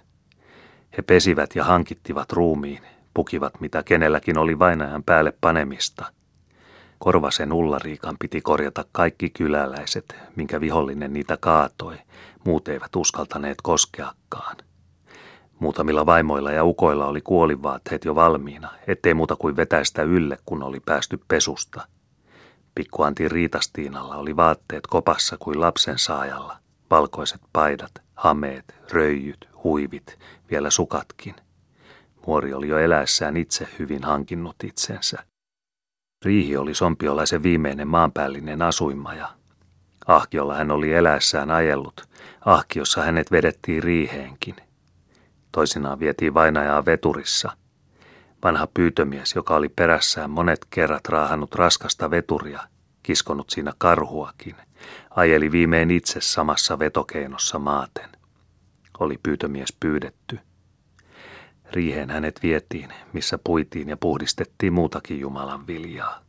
He 0.97 1.01
pesivät 1.01 1.55
ja 1.55 1.63
hankittivat 1.63 2.31
ruumiin, 2.31 2.81
pukivat 3.13 3.61
mitä 3.61 3.83
kenelläkin 3.83 4.37
oli 4.37 4.59
vainajan 4.59 5.03
päälle 5.03 5.33
panemista. 5.41 6.05
Korvasen 7.03 7.53
ullariikan 7.53 8.15
piti 8.19 8.41
korjata 8.41 8.85
kaikki 8.91 9.29
kyläläiset, 9.29 10.15
minkä 10.35 10.61
vihollinen 10.61 11.13
niitä 11.13 11.37
kaatoi, 11.37 11.97
muut 12.45 12.67
eivät 12.67 12.95
uskaltaneet 12.95 13.57
koskeakaan. 13.63 14.55
Muutamilla 15.59 16.05
vaimoilla 16.05 16.51
ja 16.51 16.63
ukoilla 16.63 17.05
oli 17.05 17.21
kuolivaatteet 17.21 18.05
jo 18.05 18.15
valmiina, 18.15 18.71
ettei 18.87 19.13
muuta 19.13 19.35
kuin 19.35 19.55
vetäistä 19.55 20.03
ylle, 20.03 20.37
kun 20.45 20.63
oli 20.63 20.79
päästy 20.79 21.19
pesusta– 21.27 21.87
Pikkuanti 22.75 23.29
Riitastiinalla 23.29 24.15
oli 24.15 24.35
vaatteet 24.35 24.87
kopassa 24.87 25.37
kuin 25.39 25.61
lapsen 25.61 25.99
saajalla. 25.99 26.57
Valkoiset 26.91 27.41
paidat, 27.53 27.91
hameet, 28.15 28.75
röijyt, 28.91 29.49
huivit, 29.63 30.19
vielä 30.51 30.69
sukatkin. 30.69 31.35
Muori 32.27 32.53
oli 32.53 32.67
jo 32.67 32.77
eläessään 32.77 33.37
itse 33.37 33.67
hyvin 33.79 34.03
hankinnut 34.03 34.55
itsensä. 34.63 35.30
Riihi 36.25 36.57
oli 36.57 36.73
sompiolaisen 36.73 37.43
viimeinen 37.43 37.87
maanpäällinen 37.87 38.61
asuinmaja. 38.61 39.29
Ahkiolla 40.07 40.55
hän 40.55 40.71
oli 40.71 40.93
eläessään 40.93 41.51
ajellut, 41.51 42.09
ahkiossa 42.45 43.01
hänet 43.01 43.31
vedettiin 43.31 43.83
riiheenkin. 43.83 44.55
Toisinaan 45.51 45.99
vietiin 45.99 46.33
vainajaa 46.33 46.85
veturissa. 46.85 47.51
Vanha 48.43 48.67
pyytömies, 48.73 49.35
joka 49.35 49.55
oli 49.55 49.69
perässään 49.69 50.29
monet 50.29 50.65
kerrat 50.69 51.07
raahannut 51.07 51.55
raskasta 51.55 52.11
veturia, 52.11 52.61
kiskonut 53.03 53.49
siinä 53.49 53.73
karhuakin, 53.77 54.55
ajeli 55.09 55.51
viimein 55.51 55.91
itse 55.91 56.21
samassa 56.21 56.79
vetokeinossa 56.79 57.59
maaten. 57.59 58.09
Oli 58.99 59.19
pyytömies 59.23 59.73
pyydetty. 59.79 60.39
Riiheen 61.71 62.09
hänet 62.09 62.39
vietiin, 62.43 62.93
missä 63.13 63.39
puitiin 63.43 63.89
ja 63.89 63.97
puhdistettiin 63.97 64.73
muutakin 64.73 65.19
Jumalan 65.19 65.67
viljaa. 65.67 66.19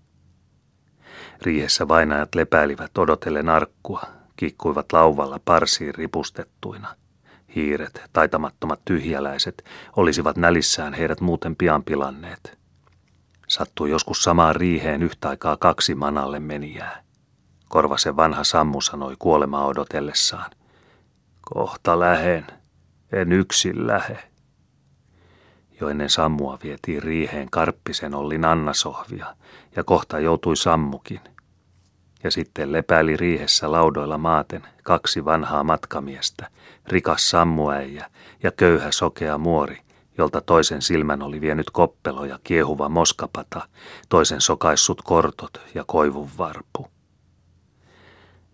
Riihessä 1.42 1.88
vainajat 1.88 2.34
lepäilivät 2.34 2.98
odotellen 2.98 3.48
arkkua, 3.48 4.02
kikkuivat 4.36 4.92
lauvalla 4.92 5.40
parsiin 5.44 5.94
ripustettuina. 5.94 6.96
Hiiret, 7.54 8.02
taitamattomat 8.12 8.80
tyhjäläiset, 8.84 9.64
olisivat 9.96 10.36
nälissään 10.36 10.94
heidät 10.94 11.20
muuten 11.20 11.56
pian 11.56 11.84
pilanneet. 11.84 12.58
Sattui 13.48 13.90
joskus 13.90 14.22
samaan 14.22 14.56
riiheen 14.56 15.02
yhtä 15.02 15.28
aikaa 15.28 15.56
kaksi 15.56 15.94
manalle 15.94 16.40
menijää. 16.40 17.02
Korvasen 17.68 18.16
vanha 18.16 18.44
sammu 18.44 18.80
sanoi 18.80 19.16
kuolemaa 19.18 19.66
odotellessaan. 19.66 20.50
Kohta 21.40 22.00
lähen, 22.00 22.46
en 23.12 23.32
yksin 23.32 23.86
lähe. 23.86 24.31
Jo 25.82 25.88
ennen 25.88 26.10
sammua 26.10 26.58
vietiin 26.62 27.02
riiheen 27.02 27.50
Karppisen 27.50 28.14
Ollin 28.14 28.44
Annasohvia, 28.44 29.26
ja 29.76 29.84
kohta 29.84 30.18
joutui 30.18 30.56
sammukin. 30.56 31.20
Ja 32.24 32.30
sitten 32.30 32.72
lepäili 32.72 33.16
riihessä 33.16 33.72
laudoilla 33.72 34.18
maaten 34.18 34.62
kaksi 34.82 35.24
vanhaa 35.24 35.64
matkamiestä, 35.64 36.48
rikas 36.86 37.30
sammuäijä 37.30 38.10
ja 38.42 38.52
köyhä 38.52 38.92
sokea 38.92 39.38
muori, 39.38 39.78
jolta 40.18 40.40
toisen 40.40 40.82
silmän 40.82 41.22
oli 41.22 41.40
vienyt 41.40 41.70
koppelo 41.70 42.24
ja 42.24 42.38
kiehuva 42.44 42.88
moskapata, 42.88 43.68
toisen 44.08 44.40
sokaissut 44.40 45.02
kortot 45.02 45.60
ja 45.74 45.84
koivun 45.86 46.28
varpu. 46.38 46.86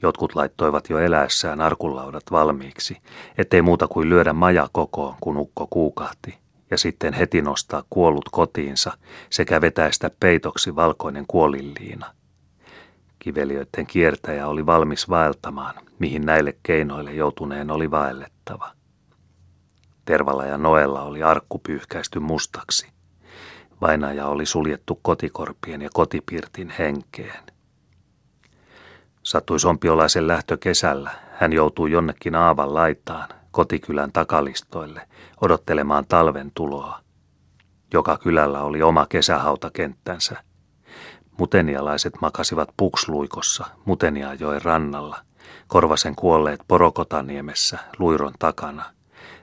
Jotkut 0.02 0.34
laittoivat 0.34 0.90
jo 0.90 0.98
eläessään 0.98 1.60
arkunlaudat 1.60 2.24
valmiiksi, 2.30 2.96
ettei 3.38 3.62
muuta 3.62 3.88
kuin 3.88 4.08
lyödä 4.08 4.32
maja 4.32 4.68
kokoon, 4.72 5.14
kun 5.20 5.36
ukko 5.36 5.66
kuukahti, 5.70 6.38
ja 6.70 6.78
sitten 6.78 7.12
heti 7.12 7.42
nostaa 7.42 7.82
kuollut 7.90 8.28
kotiinsa 8.32 8.92
sekä 9.30 9.60
vetäistä 9.60 10.10
peitoksi 10.20 10.76
valkoinen 10.76 11.24
kuolilliina. 11.28 12.14
Kiveliöiden 13.18 13.86
kiertäjä 13.86 14.46
oli 14.46 14.66
valmis 14.66 15.08
vaeltamaan, 15.08 15.74
mihin 15.98 16.26
näille 16.26 16.56
keinoille 16.62 17.12
joutuneen 17.12 17.70
oli 17.70 17.90
vaellettava. 17.90 18.72
Tervalla 20.04 20.46
ja 20.46 20.58
Noella 20.58 21.02
oli 21.02 21.22
arkku 21.22 21.58
pyyhkäisty 21.58 22.18
mustaksi. 22.18 22.88
Vainaja 23.80 24.26
oli 24.26 24.46
suljettu 24.46 24.98
kotikorpien 25.02 25.82
ja 25.82 25.88
kotipirtin 25.92 26.72
henkeen. 26.78 27.42
Sattui 29.22 29.60
sompiolaisen 29.60 30.28
lähtö 30.28 30.56
kesällä. 30.56 31.10
Hän 31.32 31.52
joutui 31.52 31.90
jonnekin 31.90 32.34
aavan 32.34 32.74
laitaan, 32.74 33.28
kotikylän 33.58 34.12
takalistoille, 34.12 35.08
odottelemaan 35.40 36.06
talven 36.08 36.50
tuloa. 36.54 37.00
Joka 37.92 38.18
kylällä 38.18 38.62
oli 38.62 38.82
oma 38.82 39.06
kesähautakenttänsä. 39.06 40.36
Mutenialaiset 41.38 42.12
makasivat 42.20 42.68
puksluikossa 42.76 43.66
Muteniajoen 43.84 44.62
rannalla, 44.62 45.18
korvasen 45.68 46.14
kuolleet 46.14 46.60
Porokotaniemessä, 46.68 47.78
luiron 47.98 48.34
takana. 48.38 48.84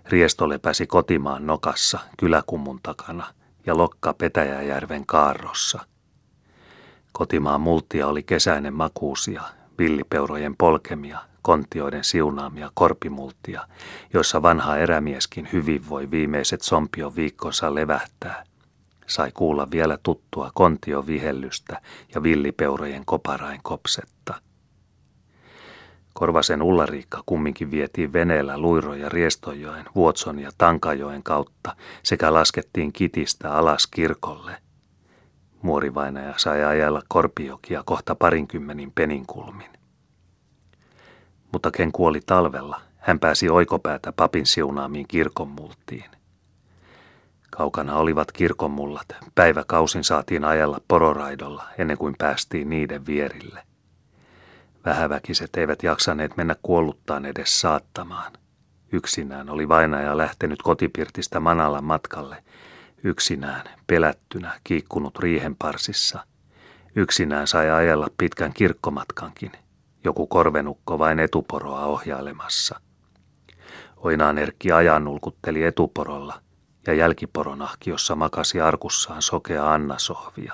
Riesto 0.05 0.49
lepäsi 0.49 0.87
kotimaan 0.87 1.47
nokassa, 1.47 1.99
kyläkummun 2.17 2.79
takana 2.83 3.25
ja 3.65 3.77
lokka 3.77 4.13
Petäjäjärven 4.13 5.05
kaarrossa. 5.05 5.79
Kotimaan 7.11 7.61
multia 7.61 8.07
oli 8.07 8.23
kesäinen 8.23 8.73
makuusia, 8.73 9.41
villipeurojen 9.77 10.55
polkemia, 10.57 11.19
kontioiden 11.45 12.03
siunaamia 12.03 12.71
korpimultia, 12.73 13.67
joissa 14.13 14.41
vanha 14.41 14.77
erämieskin 14.77 15.49
hyvin 15.53 15.89
voi 15.89 16.11
viimeiset 16.11 16.61
sompion 16.61 17.15
viikkonsa 17.15 17.75
levähtää. 17.75 18.43
Sai 19.07 19.31
kuulla 19.31 19.71
vielä 19.71 19.97
tuttua 20.03 20.51
kontio 20.53 21.07
vihellystä 21.07 21.81
ja 22.15 22.23
villipeurojen 22.23 23.05
koparain 23.05 23.59
kopsetta. 23.63 24.33
Korvasen 26.13 26.61
Ullariikka 26.61 27.23
kumminkin 27.25 27.71
vietiin 27.71 28.13
veneellä 28.13 28.57
Luiro- 28.57 28.95
ja 28.95 29.09
Riestojoen, 29.09 29.85
Vuotson 29.95 30.39
ja 30.39 30.51
Tankajoen 30.57 31.23
kautta 31.23 31.75
sekä 32.03 32.33
laskettiin 32.33 32.93
kitistä 32.93 33.53
alas 33.53 33.87
kirkolle. 33.87 34.57
Muorivainaja 35.61 36.33
sai 36.37 36.63
ajella 36.63 37.01
Korpiokia 37.07 37.83
kohta 37.85 38.15
parinkymmenin 38.15 38.91
peninkulmin. 38.91 39.84
Mutta 41.55 41.71
Ken 41.71 41.91
kuoli 41.91 42.19
talvella. 42.25 42.81
Hän 42.97 43.19
pääsi 43.19 43.49
oikopäätä 43.49 44.11
papin 44.11 44.45
siunaamiin 44.45 45.07
kirkonmultiin. 45.07 46.05
Kaukana 47.51 47.95
olivat 47.95 48.31
kirkonmullat. 48.31 49.05
Päiväkausin 49.35 50.03
saatiin 50.03 50.45
ajella 50.45 50.81
pororaidolla 50.87 51.63
ennen 51.77 51.97
kuin 51.97 52.15
päästiin 52.17 52.69
niiden 52.69 53.05
vierille. 53.05 53.63
Vähäväkiset 54.85 55.55
eivät 55.55 55.83
jaksaneet 55.83 56.37
mennä 56.37 56.55
kuolluttaan 56.63 57.25
edes 57.25 57.61
saattamaan. 57.61 58.31
Yksinään 58.91 59.49
oli 59.49 59.69
vainaja 59.69 60.17
lähtenyt 60.17 60.61
kotipirtistä 60.61 61.39
Manalan 61.39 61.83
matkalle– 61.83 62.43
yksinään, 63.03 63.63
pelättynä, 63.87 64.59
kiikkunut 64.63 65.19
riihenparsissa. 65.19 66.25
Yksinään 66.95 67.47
sai 67.47 67.69
ajella 67.69 68.07
pitkän 68.17 68.53
kirkkomatkankin, 68.53 69.51
joku 70.05 70.27
korvenukko 70.27 70.99
vain 70.99 71.19
etuporoa 71.19 71.85
ohjailemassa. 71.85 72.79
Oinaan 73.97 74.37
Erkki 74.37 74.71
ajan 74.71 75.07
ulkutteli 75.07 75.63
etuporolla 75.63 76.41
ja 76.87 76.93
jälkiporonahkiossa 76.93 78.15
makasi 78.15 78.61
arkussaan 78.61 79.21
sokea 79.21 79.73
Anna-sohvia. 79.73 80.53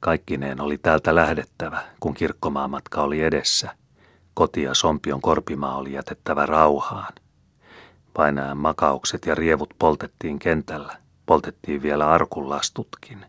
Kaikkineen 0.00 0.60
oli 0.60 0.78
täältä 0.78 1.14
lähdettävä, 1.14 1.82
kun 2.00 2.14
kirkkomaamatka 2.14 3.02
oli 3.02 3.22
edessä. 3.22 3.76
Koti 4.34 4.62
ja 4.62 4.74
Sompion 4.74 5.20
korpimaa 5.20 5.76
oli 5.76 5.92
jätettävä 5.92 6.46
rauhaan– 6.46 7.12
Painajan 8.18 8.58
makaukset 8.58 9.26
ja 9.26 9.34
rievut 9.34 9.74
poltettiin 9.78 10.38
kentällä. 10.38 10.96
Poltettiin 11.26 11.82
vielä 11.82 12.10
arkunlastutkin. 12.10 13.26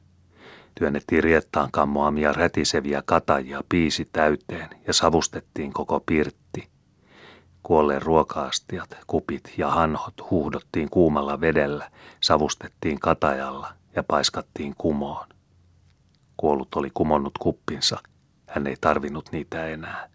Työnnettiin 0.80 1.24
riettaan 1.24 1.70
kammoamia 1.72 2.34
rätiseviä 2.34 3.04
katajia 3.06 3.64
piisi 3.70 4.10
täyteen 4.14 4.70
ja 4.88 4.94
savustettiin 4.94 5.74
koko 5.74 6.00
pirtti. 6.06 6.70
Kuolleen 7.64 8.02
ruokaastiat, 8.02 8.98
kupit 9.08 9.54
ja 9.58 9.70
hanhot 9.70 10.14
huuhdottiin 10.32 10.90
kuumalla 10.90 11.42
vedellä, 11.42 11.92
savustettiin 12.22 13.00
katajalla 13.00 13.74
ja 13.96 14.04
paiskattiin 14.04 14.74
kumoon. 14.78 15.28
Kuollut 16.38 16.76
oli 16.76 16.90
kumonnut 16.94 17.38
kuppinsa. 17.38 17.98
Hän 18.48 18.68
ei 18.68 18.76
tarvinnut 18.82 19.32
niitä 19.32 19.68
enää. 19.68 20.10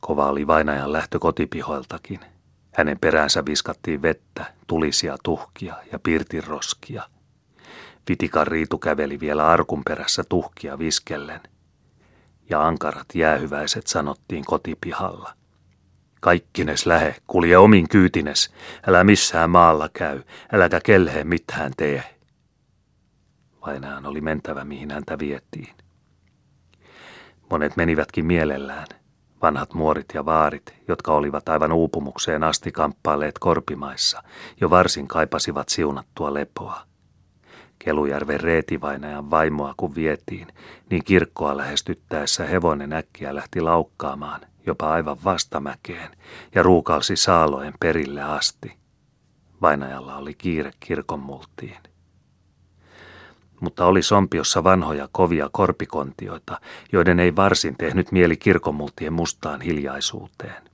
Kova 0.00 0.28
oli 0.28 0.46
vainajan 0.46 0.92
lähtö 0.92 1.18
kotipihoiltakin– 1.18 2.20
hänen 2.72 2.98
peräänsä 2.98 3.46
viskattiin 3.46 4.02
vettä, 4.02 4.54
tulisia 4.66 5.16
tuhkia 5.24 5.74
ja 5.92 5.98
pirtiroskia. 5.98 7.02
Vitikan 8.08 8.46
riitu 8.46 8.78
käveli 8.78 9.20
vielä 9.20 9.46
arkun 9.46 9.82
perässä 9.84 10.24
tuhkia 10.28 10.78
viskellen. 10.78 11.40
Ja 12.50 12.66
ankarat 12.66 13.06
jäähyväiset 13.14 13.86
sanottiin 13.86 14.44
kotipihalla. 14.44 15.32
Kaikkines 16.20 16.86
lähe, 16.86 17.16
kulje 17.26 17.58
omin 17.58 17.88
kyytines, 17.88 18.52
älä 18.86 19.04
missään 19.04 19.50
maalla 19.50 19.88
käy, 19.92 20.22
äläkä 20.52 20.80
kelheen 20.80 21.26
mitään 21.26 21.72
tee. 21.76 22.02
Vainaan 23.66 24.06
oli 24.06 24.20
mentävä, 24.20 24.64
mihin 24.64 24.90
häntä 24.90 25.18
vietiin. 25.18 25.74
Monet 27.50 27.76
menivätkin 27.76 28.26
mielellään, 28.26 28.86
Vanhat 29.42 29.74
muorit 29.74 30.06
ja 30.14 30.24
vaarit, 30.24 30.74
jotka 30.88 31.12
olivat 31.12 31.48
aivan 31.48 31.72
uupumukseen 31.72 32.44
asti 32.44 32.72
kamppailleet 32.72 33.38
korpimaissa, 33.38 34.22
jo 34.60 34.70
varsin 34.70 35.08
kaipasivat 35.08 35.68
siunattua 35.68 36.34
lepoa. 36.34 36.89
Kelujärven 37.84 38.40
reetivainajan 38.40 39.30
vaimoa 39.30 39.74
kun 39.76 39.94
vietiin, 39.94 40.46
niin 40.90 41.04
kirkkoa 41.04 41.56
lähestyttäessä 41.56 42.44
hevonen 42.46 42.92
äkkiä 42.92 43.34
lähti 43.34 43.60
laukkaamaan, 43.60 44.40
jopa 44.66 44.90
aivan 44.90 45.16
vastamäkeen, 45.24 46.10
ja 46.54 46.62
ruukalsi 46.62 47.16
saaloen 47.16 47.74
perille 47.80 48.22
asti. 48.22 48.72
Vainajalla 49.62 50.16
oli 50.16 50.34
kiire 50.34 50.72
kirkon 50.80 51.20
multiin 51.20 51.76
mutta 53.60 53.86
oli 53.86 54.02
sompiossa 54.02 54.64
vanhoja 54.64 55.08
kovia 55.12 55.48
korpikontioita, 55.52 56.60
joiden 56.92 57.20
ei 57.20 57.36
varsin 57.36 57.76
tehnyt 57.76 58.12
mieli 58.12 58.36
kirkomultien 58.36 59.12
mustaan 59.12 59.60
hiljaisuuteen. 59.60 60.69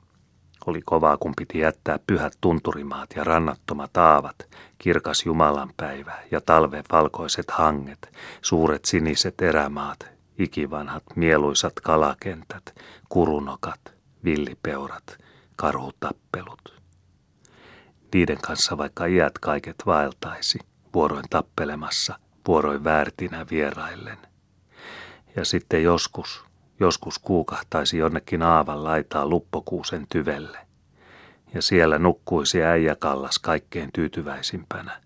Oli 0.66 0.82
kovaa, 0.84 1.16
kun 1.16 1.32
piti 1.36 1.58
jättää 1.58 1.98
pyhät 2.06 2.32
tunturimaat 2.40 3.10
ja 3.16 3.24
rannattomat 3.24 3.96
aavat, 3.96 4.36
kirkas 4.78 5.26
Jumalanpäivä 5.26 6.14
ja 6.30 6.40
talven 6.40 6.84
valkoiset 6.92 7.50
hanget, 7.50 8.12
suuret 8.42 8.84
siniset 8.84 9.42
erämaat, 9.42 10.06
ikivanhat 10.38 11.02
mieluisat 11.16 11.72
kalakentät, 11.82 12.74
kurunokat, 13.08 13.80
villipeurat, 14.24 15.18
karhutappelut. 15.56 16.82
Niiden 18.14 18.38
kanssa 18.42 18.78
vaikka 18.78 19.06
iät 19.06 19.38
kaiket 19.38 19.76
vaeltaisi, 19.86 20.58
vuoroin 20.94 21.24
tappelemassa, 21.30 22.18
vuoroin 22.48 22.84
väärtinä 22.84 23.46
vieraillen. 23.50 24.18
Ja 25.36 25.44
sitten 25.44 25.82
joskus, 25.82 26.45
joskus 26.80 27.18
kuukahtaisi 27.18 27.98
jonnekin 27.98 28.42
aavan 28.42 28.84
laitaa 28.84 29.26
luppokuusen 29.26 30.06
tyvelle. 30.08 30.58
Ja 31.54 31.62
siellä 31.62 31.98
nukkuisi 31.98 32.62
äijä 32.62 32.96
kallas 32.96 33.38
kaikkein 33.38 33.92
tyytyväisimpänä. 33.92 35.00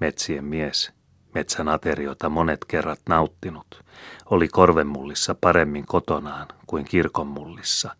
Metsien 0.00 0.44
mies, 0.44 0.92
metsän 1.34 1.68
ateriota 1.68 2.28
monet 2.28 2.64
kerrat 2.64 3.00
nauttinut, 3.08 3.84
oli 4.30 4.48
korvemullissa 4.48 5.34
paremmin 5.40 5.86
kotonaan 5.86 6.46
kuin 6.66 6.84
kirkonmullissa. 6.84 7.96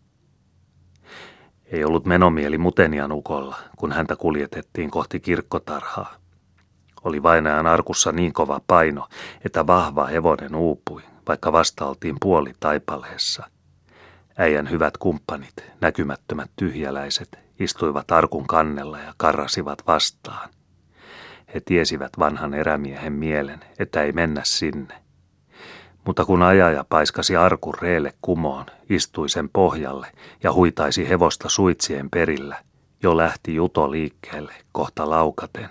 Ei 1.65 1.83
ollut 1.85 2.05
menomieli 2.05 2.57
mutenian 2.57 3.11
ukolla, 3.11 3.57
kun 3.77 3.91
häntä 3.91 4.15
kuljetettiin 4.15 4.91
kohti 4.91 5.19
kirkkotarhaa. 5.19 6.15
Oli 7.03 7.23
vainajan 7.23 7.67
arkussa 7.67 8.11
niin 8.11 8.33
kova 8.33 8.61
paino, 8.67 9.07
että 9.45 9.67
vahva 9.67 10.05
hevonen 10.05 10.55
uupui, 10.55 11.01
vaikka 11.31 11.51
vasta 11.51 11.85
oltiin 11.85 12.17
puoli 12.21 12.53
taipaleessa. 12.59 13.43
Äijän 14.37 14.69
hyvät 14.69 14.97
kumppanit, 14.97 15.53
näkymättömät 15.81 16.51
tyhjäläiset, 16.55 17.39
istuivat 17.59 18.11
arkun 18.11 18.47
kannella 18.47 18.99
ja 18.99 19.13
karrasivat 19.17 19.87
vastaan. 19.87 20.49
He 21.53 21.59
tiesivät 21.59 22.11
vanhan 22.19 22.53
erämiehen 22.53 23.13
mielen, 23.13 23.59
että 23.79 24.03
ei 24.03 24.11
mennä 24.11 24.41
sinne. 24.43 24.93
Mutta 26.05 26.25
kun 26.25 26.41
ajaja 26.41 26.85
paiskasi 26.89 27.35
arkun 27.35 27.75
reelle 27.81 28.13
kumoon, 28.21 28.65
istui 28.89 29.29
sen 29.29 29.49
pohjalle 29.49 30.07
ja 30.43 30.53
huitaisi 30.53 31.09
hevosta 31.09 31.49
suitsien 31.49 32.09
perillä, 32.09 32.57
jo 33.03 33.17
lähti 33.17 33.55
juto 33.55 33.91
liikkeelle 33.91 34.53
kohta 34.71 35.09
laukaten. 35.09 35.69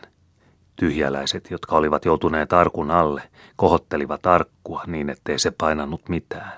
Tyhjäläiset, 0.80 1.50
jotka 1.50 1.76
olivat 1.76 2.04
joutuneet 2.04 2.52
arkun 2.52 2.90
alle, 2.90 3.22
kohottelivat 3.56 4.26
arkkua 4.26 4.84
niin, 4.86 5.10
ettei 5.10 5.38
se 5.38 5.50
painanut 5.50 6.08
mitään. 6.08 6.52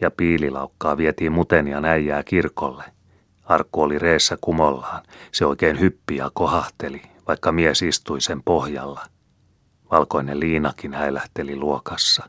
Ja 0.00 0.10
piililaukkaa 0.10 0.96
vietiin 0.96 1.32
mutenian 1.32 1.84
äijää 1.84 2.22
kirkolle. 2.22 2.84
Arkku 3.44 3.82
oli 3.82 3.98
reessä 3.98 4.38
kumollaan. 4.40 5.02
Se 5.32 5.46
oikein 5.46 5.80
hyppi 5.80 6.16
ja 6.16 6.30
kohahteli, 6.34 7.02
vaikka 7.28 7.52
mies 7.52 7.82
istui 7.82 8.20
sen 8.20 8.42
pohjalla. 8.42 9.00
Valkoinen 9.90 10.40
liinakin 10.40 10.94
häilähteli 10.94 11.56
luokassa. 11.56 12.28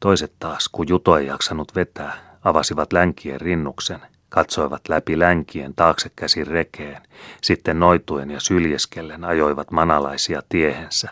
Toiset 0.00 0.32
taas, 0.38 0.68
kun 0.68 0.88
Juto 0.88 1.16
ei 1.16 1.26
jaksanut 1.26 1.74
vetää, 1.74 2.38
avasivat 2.44 2.92
länkien 2.92 3.40
rinnuksen, 3.40 4.00
katsoivat 4.28 4.88
läpi 4.88 5.18
länkien 5.18 5.74
taakse 5.74 6.10
käsin 6.16 6.46
rekeen, 6.46 7.02
sitten 7.42 7.80
noituen 7.80 8.30
ja 8.30 8.40
syljeskellen 8.40 9.24
ajoivat 9.24 9.70
manalaisia 9.70 10.42
tiehensä. 10.48 11.10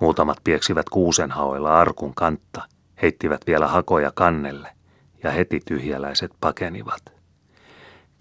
Muutamat 0.00 0.38
pieksivät 0.44 0.88
kuusenhaoilla 0.88 1.80
arkun 1.80 2.14
kantta, 2.14 2.62
heittivät 3.02 3.40
vielä 3.46 3.66
hakoja 3.66 4.12
kannelle, 4.14 4.68
ja 5.22 5.30
heti 5.30 5.60
tyhjäläiset 5.66 6.30
pakenivat. 6.40 7.02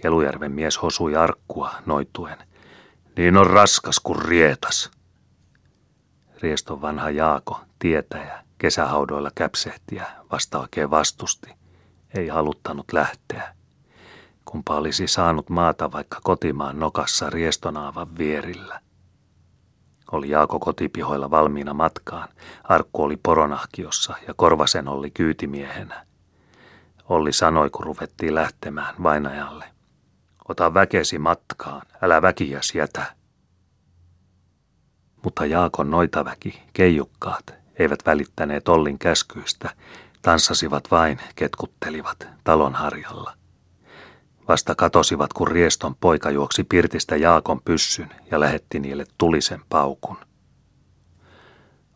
Kelujärven 0.01 0.51
mies 0.51 0.81
hosui 0.81 1.15
arkkua 1.15 1.71
noituen. 1.85 2.37
Niin 3.17 3.37
on 3.37 3.47
raskas 3.47 3.99
kuin 3.99 4.21
rietas. 4.21 4.91
Rieston 6.41 6.81
vanha 6.81 7.09
Jaako, 7.09 7.61
tietäjä, 7.79 8.43
kesähaudoilla 8.57 9.31
käpsehtiä, 9.35 10.07
vasta 10.31 10.59
oikein 10.59 10.89
vastusti. 10.89 11.49
Ei 12.13 12.27
haluttanut 12.27 12.93
lähteä. 12.93 13.55
Kumpa 14.45 14.75
olisi 14.75 15.07
saanut 15.07 15.49
maata 15.49 15.91
vaikka 15.91 16.19
kotimaan 16.23 16.79
nokassa 16.79 17.29
riestonaavan 17.29 18.17
vierillä. 18.17 18.79
Oli 20.11 20.29
Jaako 20.29 20.59
kotipihoilla 20.59 21.31
valmiina 21.31 21.73
matkaan. 21.73 22.29
Arkku 22.63 23.03
oli 23.03 23.17
poronahkiossa 23.17 24.15
ja 24.27 24.33
Korvasen 24.33 24.87
oli 24.87 25.11
kyytimiehenä. 25.11 26.05
Olli 27.09 27.33
sanoi, 27.33 27.69
kun 27.69 27.85
ruvettiin 27.85 28.35
lähtemään 28.35 28.95
vainajalle. 29.03 29.65
Ota 30.49 30.73
väkesi 30.73 31.19
matkaan, 31.19 31.81
älä 32.01 32.21
väkiäs 32.21 32.75
jätä. 32.75 33.15
Mutta 35.23 35.45
Jaakon 35.45 35.91
noitaväki, 35.91 36.61
keijukkaat, 36.73 37.53
eivät 37.79 37.99
välittäneet 38.05 38.67
Ollin 38.67 38.99
käskyistä, 38.99 39.69
tanssasivat 40.21 40.91
vain, 40.91 41.19
ketkuttelivat 41.35 42.27
talon 42.43 42.75
harjalla. 42.75 43.44
Vasta 44.47 44.75
katosivat, 44.75 45.33
kun 45.33 45.47
Rieston 45.47 45.95
poika 45.95 46.31
juoksi 46.31 46.63
pirtistä 46.63 47.15
Jaakon 47.15 47.61
pyssyn 47.61 48.09
ja 48.31 48.39
lähetti 48.39 48.79
niille 48.79 49.05
tulisen 49.17 49.61
paukun. 49.69 50.17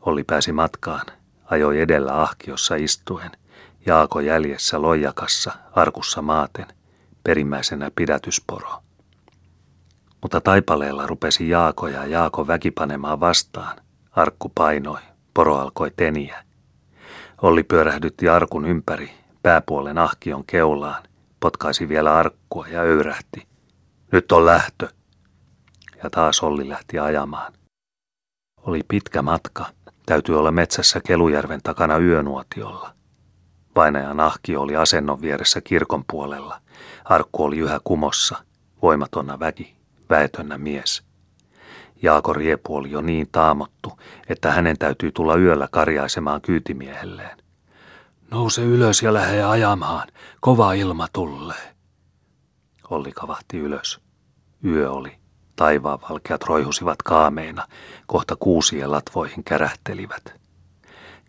Olli 0.01 0.23
pääsi 0.23 0.51
matkaan, 0.51 1.05
ajoi 1.45 1.81
edellä 1.81 2.21
ahkiossa 2.21 2.75
istuen, 2.75 3.31
Jaako 3.85 4.19
jäljessä 4.19 4.81
loijakassa, 4.81 5.51
arkussa 5.71 6.21
maaten, 6.21 6.67
perimmäisenä 7.23 7.91
pidätysporo. 7.95 8.83
Mutta 10.21 10.41
taipaleella 10.41 11.07
rupesi 11.07 11.49
Jaako 11.49 11.87
ja 11.87 12.05
Jaako 12.05 12.47
väkipanemaan 12.47 13.19
vastaan. 13.19 13.77
Arkku 14.11 14.51
painoi, 14.55 14.99
poro 15.33 15.57
alkoi 15.57 15.91
teniä. 15.95 16.43
Olli 17.41 17.63
pyörähdytti 17.63 18.29
arkun 18.29 18.65
ympäri, 18.65 19.11
pääpuolen 19.43 19.97
ahkion 19.97 20.45
keulaan, 20.45 21.03
potkaisi 21.39 21.89
vielä 21.89 22.15
arkkua 22.15 22.67
ja 22.67 22.81
öyrähti. 22.81 23.47
Nyt 24.11 24.31
on 24.31 24.45
lähtö. 24.45 24.89
Ja 26.03 26.09
taas 26.09 26.43
Olli 26.43 26.69
lähti 26.69 26.99
ajamaan. 26.99 27.53
Oli 28.57 28.81
pitkä 28.87 29.21
matka. 29.21 29.65
Täytyy 30.05 30.39
olla 30.39 30.51
metsässä 30.51 31.01
Kelujärven 31.07 31.59
takana 31.63 31.97
yönuotiolla. 31.97 32.93
Vainajan 33.75 34.19
ahki 34.19 34.55
oli 34.55 34.75
asennon 34.75 35.21
vieressä 35.21 35.61
kirkon 35.61 36.03
puolella. 36.11 36.61
Arkku 37.05 37.43
oli 37.43 37.57
yhä 37.57 37.79
kumossa, 37.83 38.37
voimatonna 38.81 39.39
väki, 39.39 39.75
väetönnä 40.09 40.57
mies. 40.57 41.03
Jaako 42.01 42.33
Riepu 42.33 42.75
oli 42.75 42.91
jo 42.91 43.01
niin 43.01 43.27
taamottu, 43.31 43.99
että 44.29 44.51
hänen 44.51 44.77
täytyy 44.77 45.11
tulla 45.11 45.35
yöllä 45.35 45.67
karjaisemaan 45.71 46.41
kyytimiehelleen. 46.41 47.37
Nouse 48.31 48.61
ylös 48.61 49.01
ja 49.01 49.13
lähde 49.13 49.43
ajamaan, 49.43 50.07
kova 50.39 50.73
ilma 50.73 51.07
tulee. 51.13 51.75
Olli 52.89 53.11
kavahti 53.11 53.57
ylös. 53.57 53.99
Yö 54.65 54.91
oli. 54.91 55.17
Taivaan 55.55 55.99
valkeat 56.09 56.43
roihusivat 56.43 57.03
kaameina, 57.03 57.67
kohta 58.07 58.35
kuusien 58.35 58.91
latvoihin 58.91 59.43
kärähtelivät. 59.43 60.33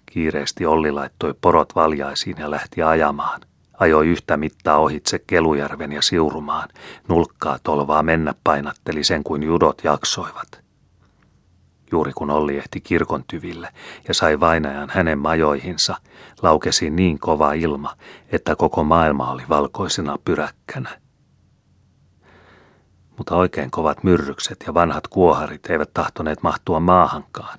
Kiireesti 0.06 0.66
Olli 0.66 0.92
laittoi 0.92 1.34
porot 1.40 1.74
valjaisiin 1.74 2.36
ja 2.38 2.50
lähti 2.50 2.82
ajamaan. 2.82 3.40
Ajoi 3.78 4.08
yhtä 4.08 4.36
mittaa 4.36 4.78
ohitse 4.78 5.18
Kelujärven 5.18 5.92
ja 5.92 6.02
Siurumaan. 6.02 6.68
Nulkkaa 7.08 7.58
tolvaa 7.62 8.02
mennä 8.02 8.34
painatteli 8.44 9.04
sen 9.04 9.24
kuin 9.24 9.42
judot 9.42 9.84
jaksoivat. 9.84 10.69
Juuri 11.92 12.12
kun 12.12 12.30
Olli 12.30 12.56
ehti 12.56 12.80
kirkon 12.80 13.24
tyville 13.24 13.68
ja 14.08 14.14
sai 14.14 14.40
vainajan 14.40 14.90
hänen 14.90 15.18
majoihinsa, 15.18 15.96
laukesi 16.42 16.90
niin 16.90 17.18
kova 17.18 17.52
ilma, 17.52 17.96
että 18.32 18.56
koko 18.56 18.84
maailma 18.84 19.30
oli 19.30 19.42
valkoisena 19.48 20.18
pyräkkänä. 20.24 21.00
Mutta 23.18 23.36
oikein 23.36 23.70
kovat 23.70 24.04
myrrykset 24.04 24.64
ja 24.66 24.74
vanhat 24.74 25.08
kuoharit 25.08 25.66
eivät 25.66 25.94
tahtoneet 25.94 26.42
mahtua 26.42 26.80
maahankaan. 26.80 27.58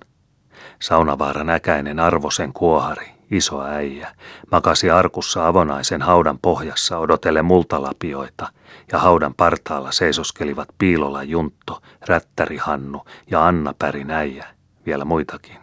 Saunavaaran 0.81 1.49
äkäinen 1.49 1.99
arvosen 1.99 2.53
kuohari, 2.53 3.20
iso 3.31 3.61
äijä, 3.61 4.15
makasi 4.51 4.89
arkussa 4.89 5.47
avonaisen 5.47 6.01
haudan 6.01 6.39
pohjassa 6.41 6.97
odotelle 6.97 7.41
multalapioita, 7.41 8.47
ja 8.91 8.99
haudan 8.99 9.33
partaalla 9.33 9.91
seisoskelivat 9.91 10.67
piilolla 10.77 11.23
Juntto, 11.23 11.81
Rättäri 12.07 12.57
Hannu 12.57 13.01
ja 13.27 13.47
Anna 13.47 13.73
Pärin 13.79 14.11
äijä, 14.11 14.47
vielä 14.85 15.05
muitakin. 15.05 15.57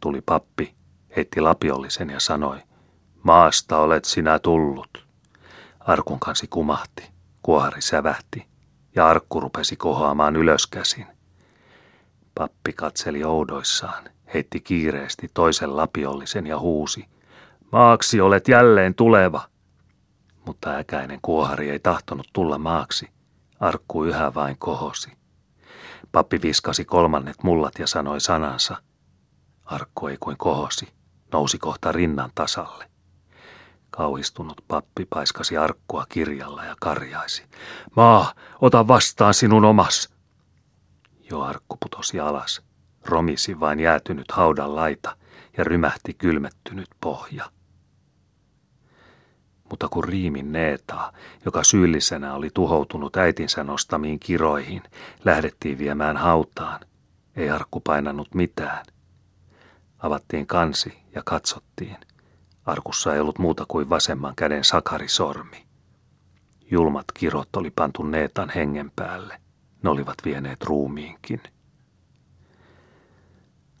Tuli 0.00 0.20
pappi, 0.20 0.74
heitti 1.16 1.40
lapiollisen 1.40 2.10
ja 2.10 2.20
sanoi, 2.20 2.58
maasta 3.22 3.78
olet 3.78 4.04
sinä 4.04 4.38
tullut. 4.38 5.06
Arkun 5.80 6.20
kansi 6.20 6.46
kumahti, 6.46 7.10
kuohari 7.42 7.82
sävähti, 7.82 8.46
ja 8.94 9.08
arkku 9.08 9.40
rupesi 9.40 9.76
kohoamaan 9.76 10.36
ylöskäsin. 10.36 11.06
Pappi 12.34 12.72
katseli 12.72 13.24
oudoissaan, 13.24 14.04
heitti 14.34 14.60
kiireesti 14.60 15.30
toisen 15.34 15.76
lapiollisen 15.76 16.46
ja 16.46 16.58
huusi. 16.58 17.04
Maaksi 17.72 18.20
olet 18.20 18.48
jälleen 18.48 18.94
tuleva. 18.94 19.48
Mutta 20.46 20.76
äkäinen 20.76 21.18
kuohari 21.22 21.70
ei 21.70 21.78
tahtonut 21.78 22.26
tulla 22.32 22.58
maaksi. 22.58 23.08
Arkku 23.60 24.04
yhä 24.04 24.34
vain 24.34 24.56
kohosi. 24.58 25.12
Pappi 26.12 26.42
viskasi 26.42 26.84
kolmannet 26.84 27.42
mullat 27.42 27.78
ja 27.78 27.86
sanoi 27.86 28.20
sanansa. 28.20 28.76
Arkku 29.64 30.06
ei 30.06 30.16
kuin 30.20 30.36
kohosi, 30.36 30.88
nousi 31.32 31.58
kohta 31.58 31.92
rinnan 31.92 32.30
tasalle. 32.34 32.90
Kauhistunut 33.90 34.64
pappi 34.68 35.04
paiskasi 35.04 35.56
arkkua 35.56 36.06
kirjalla 36.08 36.64
ja 36.64 36.76
karjaisi. 36.80 37.44
Maa, 37.96 38.32
ota 38.60 38.88
vastaan 38.88 39.34
sinun 39.34 39.64
omas. 39.64 40.10
Jo 41.30 41.42
arkku 41.42 41.76
putosi 41.80 42.20
alas. 42.20 42.62
Romisi 43.04 43.60
vain 43.60 43.80
jäätynyt 43.80 44.30
haudan 44.30 44.76
laita 44.76 45.16
ja 45.58 45.64
rymähti 45.64 46.14
kylmettynyt 46.14 46.88
pohja. 47.00 47.50
Mutta 49.70 49.88
kun 49.88 50.04
Riimin 50.04 50.52
Neetaa, 50.52 51.12
joka 51.44 51.64
syyllisenä 51.64 52.34
oli 52.34 52.50
tuhoutunut 52.54 53.16
äitinsä 53.16 53.64
nostamiin 53.64 54.18
kiroihin, 54.20 54.82
lähdettiin 55.24 55.78
viemään 55.78 56.16
hautaan, 56.16 56.80
ei 57.36 57.50
arkku 57.50 57.80
painanut 57.80 58.34
mitään. 58.34 58.86
Avattiin 59.98 60.46
kansi 60.46 60.98
ja 61.14 61.22
katsottiin. 61.24 61.96
Arkussa 62.66 63.14
ei 63.14 63.20
ollut 63.20 63.38
muuta 63.38 63.64
kuin 63.68 63.90
vasemman 63.90 64.34
käden 64.36 64.64
sakarisormi. 64.64 65.66
Julmat 66.70 67.04
kirot 67.14 67.56
oli 67.56 67.70
pantu 67.70 68.02
Neetan 68.02 68.50
hengen 68.50 68.92
päälle. 68.96 69.38
Ne 69.82 69.90
olivat 69.90 70.16
vieneet 70.24 70.62
ruumiinkin. 70.62 71.40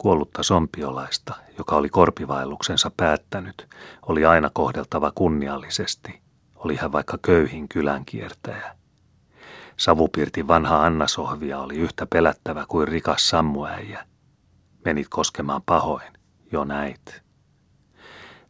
Kuollutta 0.02 0.42
sompiolaista, 0.42 1.34
joka 1.58 1.76
oli 1.76 1.88
korpivaelluksensa 1.88 2.90
päättänyt, 2.96 3.68
oli 4.06 4.24
aina 4.24 4.50
kohdeltava 4.54 5.12
kunniallisesti, 5.14 6.20
oli 6.56 6.76
hän 6.76 6.92
vaikka 6.92 7.18
köyhin 7.22 7.68
kylän 7.68 8.04
kiertäjä. 8.04 8.76
Savupirtin 9.76 10.48
vanha 10.48 10.84
Anna-sohvia 10.84 11.58
oli 11.58 11.76
yhtä 11.76 12.06
pelättävä 12.06 12.64
kuin 12.68 12.88
rikas 12.88 13.28
sammuäijä. 13.28 14.06
Menit 14.84 15.06
koskemaan 15.10 15.62
pahoin, 15.66 16.12
jo 16.52 16.64
näit. 16.64 17.22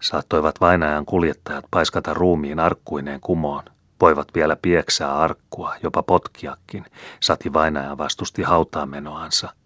Saattoivat 0.02 0.60
vainajan 0.60 1.06
kuljettajat 1.06 1.64
paiskata 1.70 2.14
ruumiin 2.14 2.60
arkkuineen 2.60 3.20
kumoon, 3.20 3.64
voivat 4.00 4.28
vielä 4.34 4.56
pieksää 4.62 5.18
arkkua, 5.18 5.74
jopa 5.82 6.02
potkiakin, 6.02 6.84
sati 7.20 7.52
vainaja 7.52 7.98
vastusti 7.98 8.42
hautaamenoansa– 8.42 9.48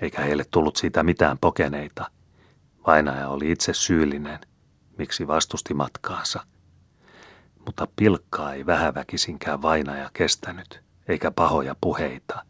eikä 0.00 0.22
heille 0.22 0.44
tullut 0.50 0.76
siitä 0.76 1.02
mitään 1.02 1.38
pokeneita. 1.38 2.10
Vainaja 2.86 3.28
oli 3.28 3.50
itse 3.50 3.74
syyllinen, 3.74 4.38
miksi 4.98 5.26
vastusti 5.26 5.74
matkaansa. 5.74 6.40
Mutta 7.66 7.88
pilkkaa 7.96 8.54
ei 8.54 8.66
vähäväkisinkään 8.66 9.62
vainaja 9.62 10.10
kestänyt, 10.12 10.82
eikä 11.08 11.30
pahoja 11.30 11.76
puheita. 11.80 12.44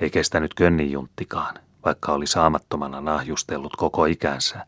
Ei 0.00 0.10
kestänyt 0.10 0.54
könnijunttikaan, 0.54 1.54
vaikka 1.84 2.12
oli 2.12 2.26
saamattomana 2.26 3.00
nahjustellut 3.00 3.76
koko 3.76 4.04
ikänsä. 4.04 4.66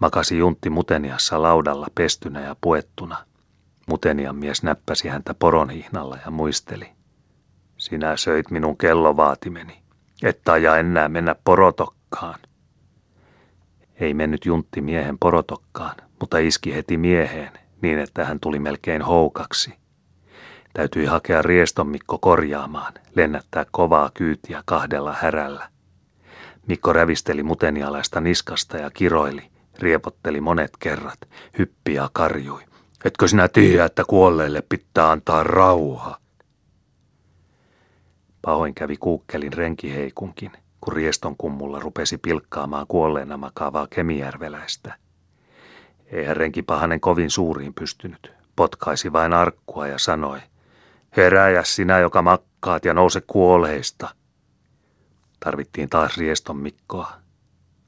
Makasi 0.00 0.38
juntti 0.38 0.70
Muteniassa 0.70 1.42
laudalla 1.42 1.86
pestynä 1.94 2.40
ja 2.40 2.56
puettuna. 2.60 3.24
Mutenian 3.86 4.36
mies 4.36 4.62
näppäsi 4.62 5.08
häntä 5.08 5.34
poronhihnalla 5.34 6.18
ja 6.24 6.30
muisteli. 6.30 6.92
Sinä 7.76 8.16
söit 8.16 8.50
minun 8.50 8.76
kellovaatimeni. 8.76 9.82
Että 10.22 10.52
aja 10.52 10.76
enää 10.76 11.08
mennä 11.08 11.34
porotokkaan. 11.44 12.40
Ei 14.00 14.14
mennyt 14.14 14.46
juntti 14.46 14.80
miehen 14.80 15.18
porotokkaan, 15.18 15.96
mutta 16.20 16.38
iski 16.38 16.74
heti 16.74 16.96
mieheen 16.96 17.52
niin, 17.82 17.98
että 17.98 18.24
hän 18.24 18.40
tuli 18.40 18.58
melkein 18.58 19.02
houkaksi. 19.02 19.74
Täytyi 20.74 21.06
hakea 21.06 21.42
rieston 21.42 21.88
Mikko 21.88 22.18
korjaamaan, 22.18 22.92
lennättää 23.16 23.66
kovaa 23.70 24.10
kyytiä 24.14 24.62
kahdella 24.64 25.16
härällä. 25.20 25.68
Mikko 26.66 26.92
rävisteli 26.92 27.42
mutenialaista 27.42 28.20
niskasta 28.20 28.76
ja 28.76 28.90
kiroili, 28.90 29.50
riepotteli 29.78 30.40
monet 30.40 30.70
kerrat, 30.78 31.18
hyppi 31.58 31.94
ja 31.94 32.10
karjui. 32.12 32.62
Etkö 33.04 33.28
sinä 33.28 33.48
tiedä, 33.48 33.84
että 33.84 34.04
kuolleille 34.04 34.62
pitää 34.68 35.10
antaa 35.10 35.42
rauha? 35.42 36.18
Pahoin 38.42 38.74
kävi 38.74 38.96
kuukkelin 38.96 39.52
renkiheikunkin, 39.52 40.52
kun 40.80 40.92
rieston 40.92 41.36
kummulla 41.36 41.80
rupesi 41.80 42.18
pilkkaamaan 42.18 42.86
kuolleena 42.86 43.36
makaavaa 43.36 43.86
kemijärveläistä. 43.86 44.94
Eihän 46.06 46.36
renki 46.36 46.62
pahanen 46.62 47.00
kovin 47.00 47.30
suuriin 47.30 47.74
pystynyt, 47.74 48.32
potkaisi 48.56 49.12
vain 49.12 49.32
arkkua 49.32 49.86
ja 49.86 49.98
sanoi, 49.98 50.40
heräjä 51.16 51.64
sinä, 51.64 51.98
joka 51.98 52.22
makkaat 52.22 52.84
ja 52.84 52.94
nouse 52.94 53.20
kuolleista. 53.26 54.08
Tarvittiin 55.40 55.88
taas 55.88 56.18
rieston 56.18 56.56
Mikkoa. 56.56 57.12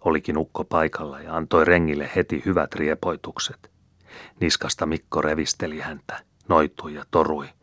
Olikin 0.00 0.38
ukko 0.38 0.64
paikalla 0.64 1.20
ja 1.20 1.36
antoi 1.36 1.64
rengille 1.64 2.10
heti 2.16 2.42
hyvät 2.46 2.74
riepoitukset. 2.74 3.70
Niskasta 4.40 4.86
Mikko 4.86 5.22
revisteli 5.22 5.80
häntä, 5.80 6.20
noitui 6.48 6.94
ja 6.94 7.04
torui– 7.10 7.48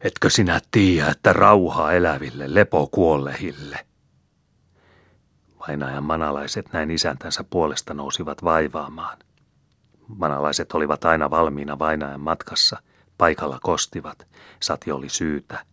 Etkö 0.00 0.30
sinä 0.30 0.60
tiedä, 0.70 1.10
että 1.10 1.32
rauha 1.32 1.92
eläville, 1.92 2.54
lepo 2.54 2.86
kuollehille? 2.86 3.86
Vainajan 5.68 6.04
manalaiset 6.04 6.72
näin 6.72 6.90
isäntänsä 6.90 7.44
puolesta 7.44 7.94
nousivat 7.94 8.44
vaivaamaan. 8.44 9.18
Manalaiset 10.08 10.72
olivat 10.72 11.04
aina 11.04 11.30
valmiina 11.30 11.78
vainajan 11.78 12.20
matkassa, 12.20 12.76
paikalla 13.18 13.58
kostivat, 13.62 14.26
sati 14.62 14.92
oli 14.92 15.08
syytä. 15.08 15.64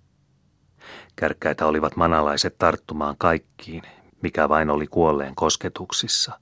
Kärkkäitä 1.16 1.66
olivat 1.66 1.96
manalaiset 1.96 2.56
tarttumaan 2.58 3.16
kaikkiin, 3.18 3.84
mikä 4.22 4.50
vain 4.50 4.70
oli 4.70 4.88
kuolleen 4.88 5.36
kosketuksissa. 5.36 6.40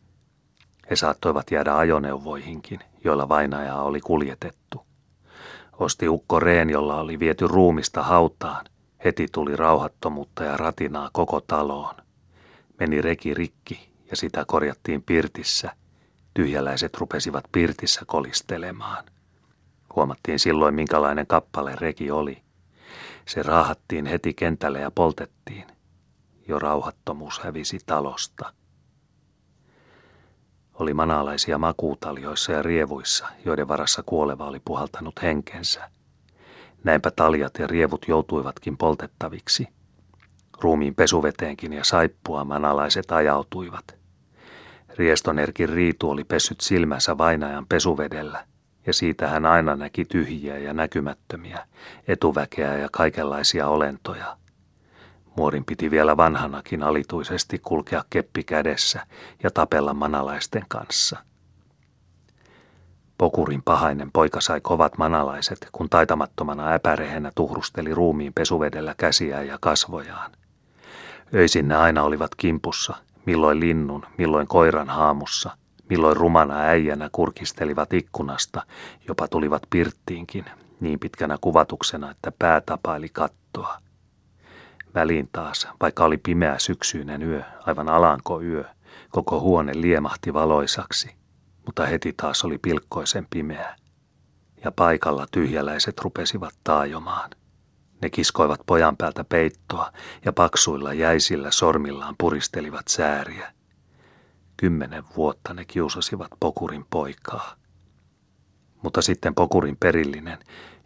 He 0.90 0.96
saattoivat 0.96 1.52
jäädä 1.52 1.78
ajoneuvoihinkin, 1.78 2.80
joilla 3.04 3.30
vainajaa 3.30 3.84
oli 3.84 4.02
kuljetettu. 4.02 4.91
Osti 5.80 6.10
ukko 6.10 6.40
Reen, 6.40 6.70
jolla 6.70 7.00
oli 7.00 7.20
viety 7.20 7.48
ruumista 7.48 8.04
hautaan. 8.04 8.66
Heti 9.06 9.28
tuli 9.32 9.56
rauhattomuutta 9.56 10.44
ja 10.44 10.58
ratinaa 10.58 11.10
koko 11.14 11.42
taloon. 11.42 11.96
Meni 12.80 13.02
reki 13.02 13.34
rikki 13.34 13.92
ja 14.10 14.18
sitä 14.18 14.46
korjattiin 14.48 15.04
pirtissä. 15.04 15.76
Tyhjäläiset 16.34 16.98
rupesivat 16.98 17.46
pirtissä 17.52 18.02
kolistelemaan. 18.08 19.04
Huomattiin 19.96 20.40
silloin, 20.40 20.76
minkälainen 20.76 21.28
kappale 21.28 21.76
reki 21.76 22.12
oli. 22.12 22.42
Se 23.26 23.44
raahattiin 23.44 24.06
heti 24.06 24.34
kentälle 24.34 24.80
ja 24.80 24.92
poltettiin. 24.92 25.68
Jo 26.48 26.60
rauhattomuus 26.60 27.40
hävisi 27.40 27.80
talosta. 27.86 28.54
Oli 30.82 30.94
manalaisia 30.94 31.58
makuutaljoissa 31.58 32.52
ja 32.52 32.62
rievuissa, 32.62 33.28
joiden 33.46 33.68
varassa 33.68 34.04
kuoleva 34.06 34.46
oli 34.46 34.62
puhaltanut 34.66 35.22
henkensä. 35.22 35.90
Näinpä 36.84 37.12
taljat 37.12 37.60
ja 37.60 37.68
rievut 37.68 38.06
joutuivatkin 38.08 38.78
poltettaviksi. 38.78 39.68
Ruumiin 40.62 40.96
pesuveteenkin 40.96 41.74
ja 41.74 41.84
saippua 41.84 42.44
manalaiset 42.44 43.12
ajautuivat. 43.12 43.96
Riestonerkin 44.98 45.70
Riitu 45.70 46.10
oli 46.10 46.24
pessyt 46.24 46.62
silmänsä 46.62 47.18
vainajan 47.18 47.66
pesuvedellä, 47.70 48.46
ja 48.88 48.94
siitä 48.94 49.28
hän 49.28 49.46
aina 49.46 49.76
näki 49.76 50.06
tyhjiä 50.06 50.58
ja 50.58 50.74
näkymättömiä, 50.74 51.68
etuväkeä 52.08 52.78
ja 52.78 52.90
kaikenlaisia 52.92 53.68
olentoja– 53.68 54.38
Muorin 55.38 55.66
piti 55.66 55.92
vielä 55.92 56.18
vanhanakin 56.18 56.84
alituisesti 56.84 57.60
kulkea 57.60 58.04
keppi 58.10 58.44
kädessä 58.44 59.08
ja 59.44 59.52
tapella 59.52 59.94
manalaisten 59.94 60.66
kanssa. 60.68 61.18
Pokurin 63.18 63.62
pahainen 63.64 64.12
poika 64.12 64.42
sai 64.42 64.62
kovat 64.62 64.98
manalaiset, 64.98 65.70
kun 65.72 65.90
taitamattomana 65.90 66.72
äpärehenä 66.72 67.32
tuhrusteli 67.36 67.94
ruumiin 67.94 68.34
pesuvedellä 68.34 68.96
käsiään 68.98 69.48
ja 69.48 69.58
kasvojaan. 69.62 70.32
Öisin 71.34 71.68
ne 71.68 71.76
aina 71.76 72.04
olivat 72.04 72.36
kimpussa, 72.36 72.96
milloin 73.26 73.60
linnun, 73.60 74.06
milloin 74.18 74.48
koiran 74.48 74.90
haamussa, 74.90 75.58
milloin 75.90 76.18
rumana 76.18 76.60
äijänä 76.60 77.10
kurkistelivat 77.12 77.94
ikkunasta, 77.94 78.62
jopa 79.08 79.28
tulivat 79.28 79.64
pirttiinkin, 79.70 80.46
niin 80.80 81.00
pitkänä 81.00 81.38
kuvatuksena, 81.42 82.12
että 82.12 82.32
pää 82.40 82.62
tapaili 82.62 83.10
kattoa– 83.10 83.78
Väliin 84.96 85.30
taas, 85.32 85.68
vaikka 85.82 86.06
oli 86.06 86.18
pimeä 86.18 86.60
syksyinen 86.60 87.24
yö, 87.24 87.44
aivan 87.66 87.90
alanko 87.90 88.42
yö, 88.42 88.64
koko 89.10 89.40
huone 89.40 89.72
liemahti 89.76 90.34
valoisaksi, 90.34 91.16
mutta 91.66 91.86
heti 91.86 92.14
taas 92.18 92.46
oli 92.46 92.58
pilkkoisen 92.58 93.28
pimeä. 93.30 93.76
Ja 94.64 94.72
paikalla 94.72 95.26
tyhjäläiset 95.32 96.00
rupesivat 96.00 96.54
taajomaan. 96.64 97.30
Ne 98.02 98.10
kiskoivat 98.10 98.62
pojan 98.66 98.98
päältä 98.98 99.24
peittoa 99.24 99.92
ja 100.26 100.34
paksuilla 100.34 100.94
jäisillä 100.94 101.52
sormillaan 101.52 102.16
puristelivat 102.18 102.88
sääriä. 102.88 103.54
Kymmenen 104.58 105.04
vuotta 105.16 105.54
ne 105.54 105.66
kiusasivat 105.66 106.32
pokurin 106.40 106.86
poikaa. 106.90 107.56
Mutta 108.84 109.02
sitten 109.02 109.36
pokurin 109.36 109.78
perillinen, 109.80 110.40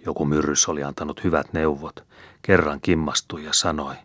joku 0.05 0.25
myrrys 0.25 0.69
oli 0.69 0.83
antanut 0.83 1.23
hyvät 1.23 1.53
neuvot, 1.53 2.05
kerran 2.45 2.81
kimmastui 2.81 3.43
ja 3.43 3.53
sanoi, 3.53 3.95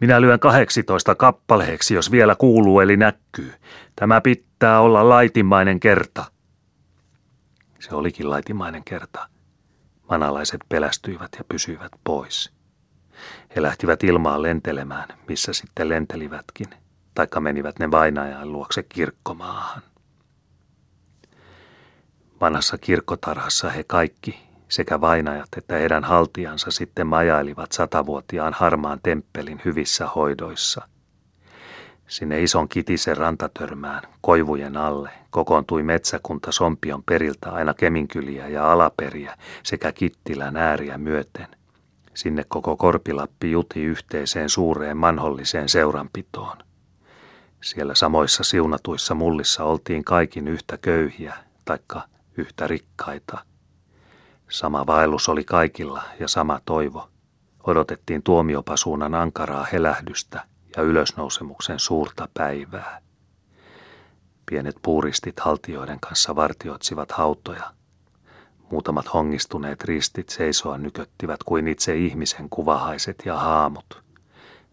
minä 0.00 0.20
lyön 0.20 0.40
18 0.40 1.14
kappaleeksi, 1.14 1.94
jos 1.94 2.10
vielä 2.10 2.34
kuuluu 2.34 2.80
eli 2.80 2.96
näkyy. 2.96 3.54
Tämä 3.96 4.20
pitää 4.20 4.80
olla 4.80 5.08
laitimainen 5.08 5.80
kerta. 5.80 6.24
Se 7.80 7.94
olikin 7.94 8.30
laitimainen 8.30 8.84
kerta. 8.84 9.28
Manalaiset 10.10 10.60
pelästyivät 10.68 11.28
ja 11.38 11.44
pysyivät 11.48 11.92
pois. 12.04 12.52
He 13.56 13.62
lähtivät 13.62 14.04
ilmaan 14.04 14.42
lentelemään, 14.42 15.08
missä 15.28 15.52
sitten 15.52 15.88
lentelivätkin, 15.88 16.66
taikka 17.14 17.40
menivät 17.40 17.78
ne 17.78 17.90
vainajan 17.90 18.52
luokse 18.52 18.82
kirkkomaahan. 18.82 19.82
Vanhassa 22.40 22.78
kirkkotarhassa 22.78 23.70
he 23.70 23.84
kaikki, 23.84 24.43
sekä 24.68 25.00
vainajat 25.00 25.48
että 25.56 25.74
heidän 25.74 26.04
haltiansa 26.04 26.70
sitten 26.70 27.06
majailivat 27.06 27.72
satavuotiaan 27.72 28.52
harmaan 28.52 29.00
temppelin 29.02 29.60
hyvissä 29.64 30.06
hoidoissa. 30.06 30.88
Sinne 32.06 32.42
ison 32.42 32.68
kitisen 32.68 33.16
rantatörmään, 33.16 34.02
koivujen 34.20 34.76
alle, 34.76 35.10
kokoontui 35.30 35.82
metsäkunta 35.82 36.52
Sompion 36.52 37.02
periltä 37.02 37.50
aina 37.50 37.74
Keminkyliä 37.74 38.48
ja 38.48 38.72
Alaperiä 38.72 39.36
sekä 39.62 39.92
Kittilän 39.92 40.56
ääriä 40.56 40.98
myöten. 40.98 41.46
Sinne 42.14 42.44
koko 42.48 42.76
Korpilappi 42.76 43.50
juti 43.50 43.82
yhteiseen 43.82 44.48
suureen 44.48 44.96
manholliseen 44.96 45.68
seuranpitoon. 45.68 46.56
Siellä 47.62 47.94
samoissa 47.94 48.44
siunatuissa 48.44 49.14
mullissa 49.14 49.64
oltiin 49.64 50.04
kaikin 50.04 50.48
yhtä 50.48 50.78
köyhiä, 50.78 51.34
taikka 51.64 52.02
yhtä 52.36 52.66
rikkaita– 52.66 53.38
Sama 54.50 54.86
vaellus 54.86 55.28
oli 55.28 55.44
kaikilla 55.44 56.02
ja 56.20 56.28
sama 56.28 56.60
toivo. 56.64 57.08
Odotettiin 57.64 58.22
tuomiopasuunan 58.22 59.14
ankaraa 59.14 59.66
helähdystä 59.72 60.44
ja 60.76 60.82
ylösnousemuksen 60.82 61.78
suurta 61.78 62.28
päivää. 62.34 63.00
Pienet 64.46 64.76
puuristit 64.82 65.40
haltioiden 65.40 66.00
kanssa 66.00 66.36
vartioitsivat 66.36 67.12
hautoja. 67.12 67.74
Muutamat 68.70 69.14
hongistuneet 69.14 69.84
ristit 69.84 70.28
seisoa 70.28 70.78
nyköttivät 70.78 71.42
kuin 71.42 71.68
itse 71.68 71.96
ihmisen 71.96 72.50
kuvahaiset 72.50 73.22
ja 73.24 73.36
haamut. 73.36 74.02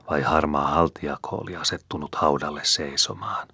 Vai 0.10 0.22
harmaa 0.22 0.68
haltiako 0.68 1.36
oli 1.36 1.56
asettunut 1.56 2.16
haudalle 2.16 2.62
seisomaan. 2.64 3.48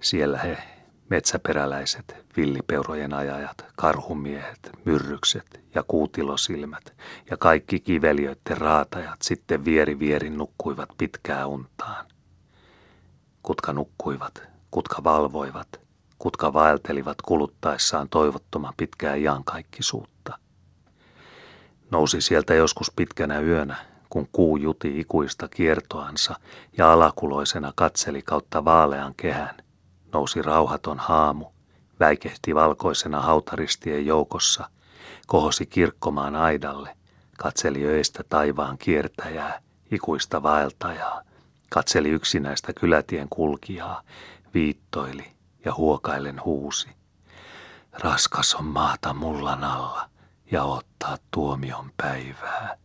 Siellä 0.00 0.38
he 0.38 0.75
Metsäperäläiset, 1.08 2.16
villipeurojen 2.36 3.12
ajajat, 3.12 3.66
karhumiehet, 3.76 4.70
myrrykset 4.84 5.60
ja 5.74 5.82
kuutilosilmät 5.88 6.94
ja 7.30 7.36
kaikki 7.36 7.80
kiveliöiden 7.80 8.58
raatajat 8.58 9.22
sitten 9.22 9.64
vieri 9.64 9.98
vierin 9.98 10.38
nukkuivat 10.38 10.88
pitkää 10.98 11.46
untaan. 11.46 12.06
Kutka 13.42 13.72
nukkuivat, 13.72 14.42
kutka 14.70 15.04
valvoivat, 15.04 15.80
kutka 16.18 16.52
vaeltelivat 16.52 17.22
kuluttaessaan 17.22 18.08
toivottoman 18.08 18.74
pitkää 18.76 19.14
iankaikkisuutta. 19.14 20.38
Nousi 21.90 22.20
sieltä 22.20 22.54
joskus 22.54 22.92
pitkänä 22.96 23.40
yönä, 23.40 23.76
kun 24.10 24.28
kuu 24.32 24.56
juti 24.56 25.00
ikuista 25.00 25.48
kiertoansa 25.48 26.34
ja 26.78 26.92
alakuloisena 26.92 27.72
katseli 27.76 28.22
kautta 28.22 28.64
vaalean 28.64 29.14
kehän, 29.16 29.54
nousi 30.12 30.42
rauhaton 30.42 30.98
haamu, 30.98 31.46
väikehti 32.00 32.54
valkoisena 32.54 33.20
hautaristien 33.20 34.06
joukossa, 34.06 34.70
kohosi 35.26 35.66
kirkkomaan 35.66 36.36
aidalle, 36.36 36.96
katseli 37.38 37.86
öistä 37.86 38.24
taivaan 38.28 38.78
kiertäjää, 38.78 39.60
ikuista 39.90 40.42
vaeltajaa, 40.42 41.22
katseli 41.70 42.08
yksinäistä 42.08 42.72
kylätien 42.72 43.28
kulkijaa, 43.28 44.02
viittoili 44.54 45.32
ja 45.64 45.74
huokaillen 45.74 46.44
huusi. 46.44 46.88
Raskas 47.92 48.54
on 48.54 48.64
maata 48.64 49.14
mullan 49.14 49.64
alla 49.64 50.08
ja 50.50 50.64
ottaa 50.64 51.18
tuomion 51.30 51.90
päivää. 51.96 52.76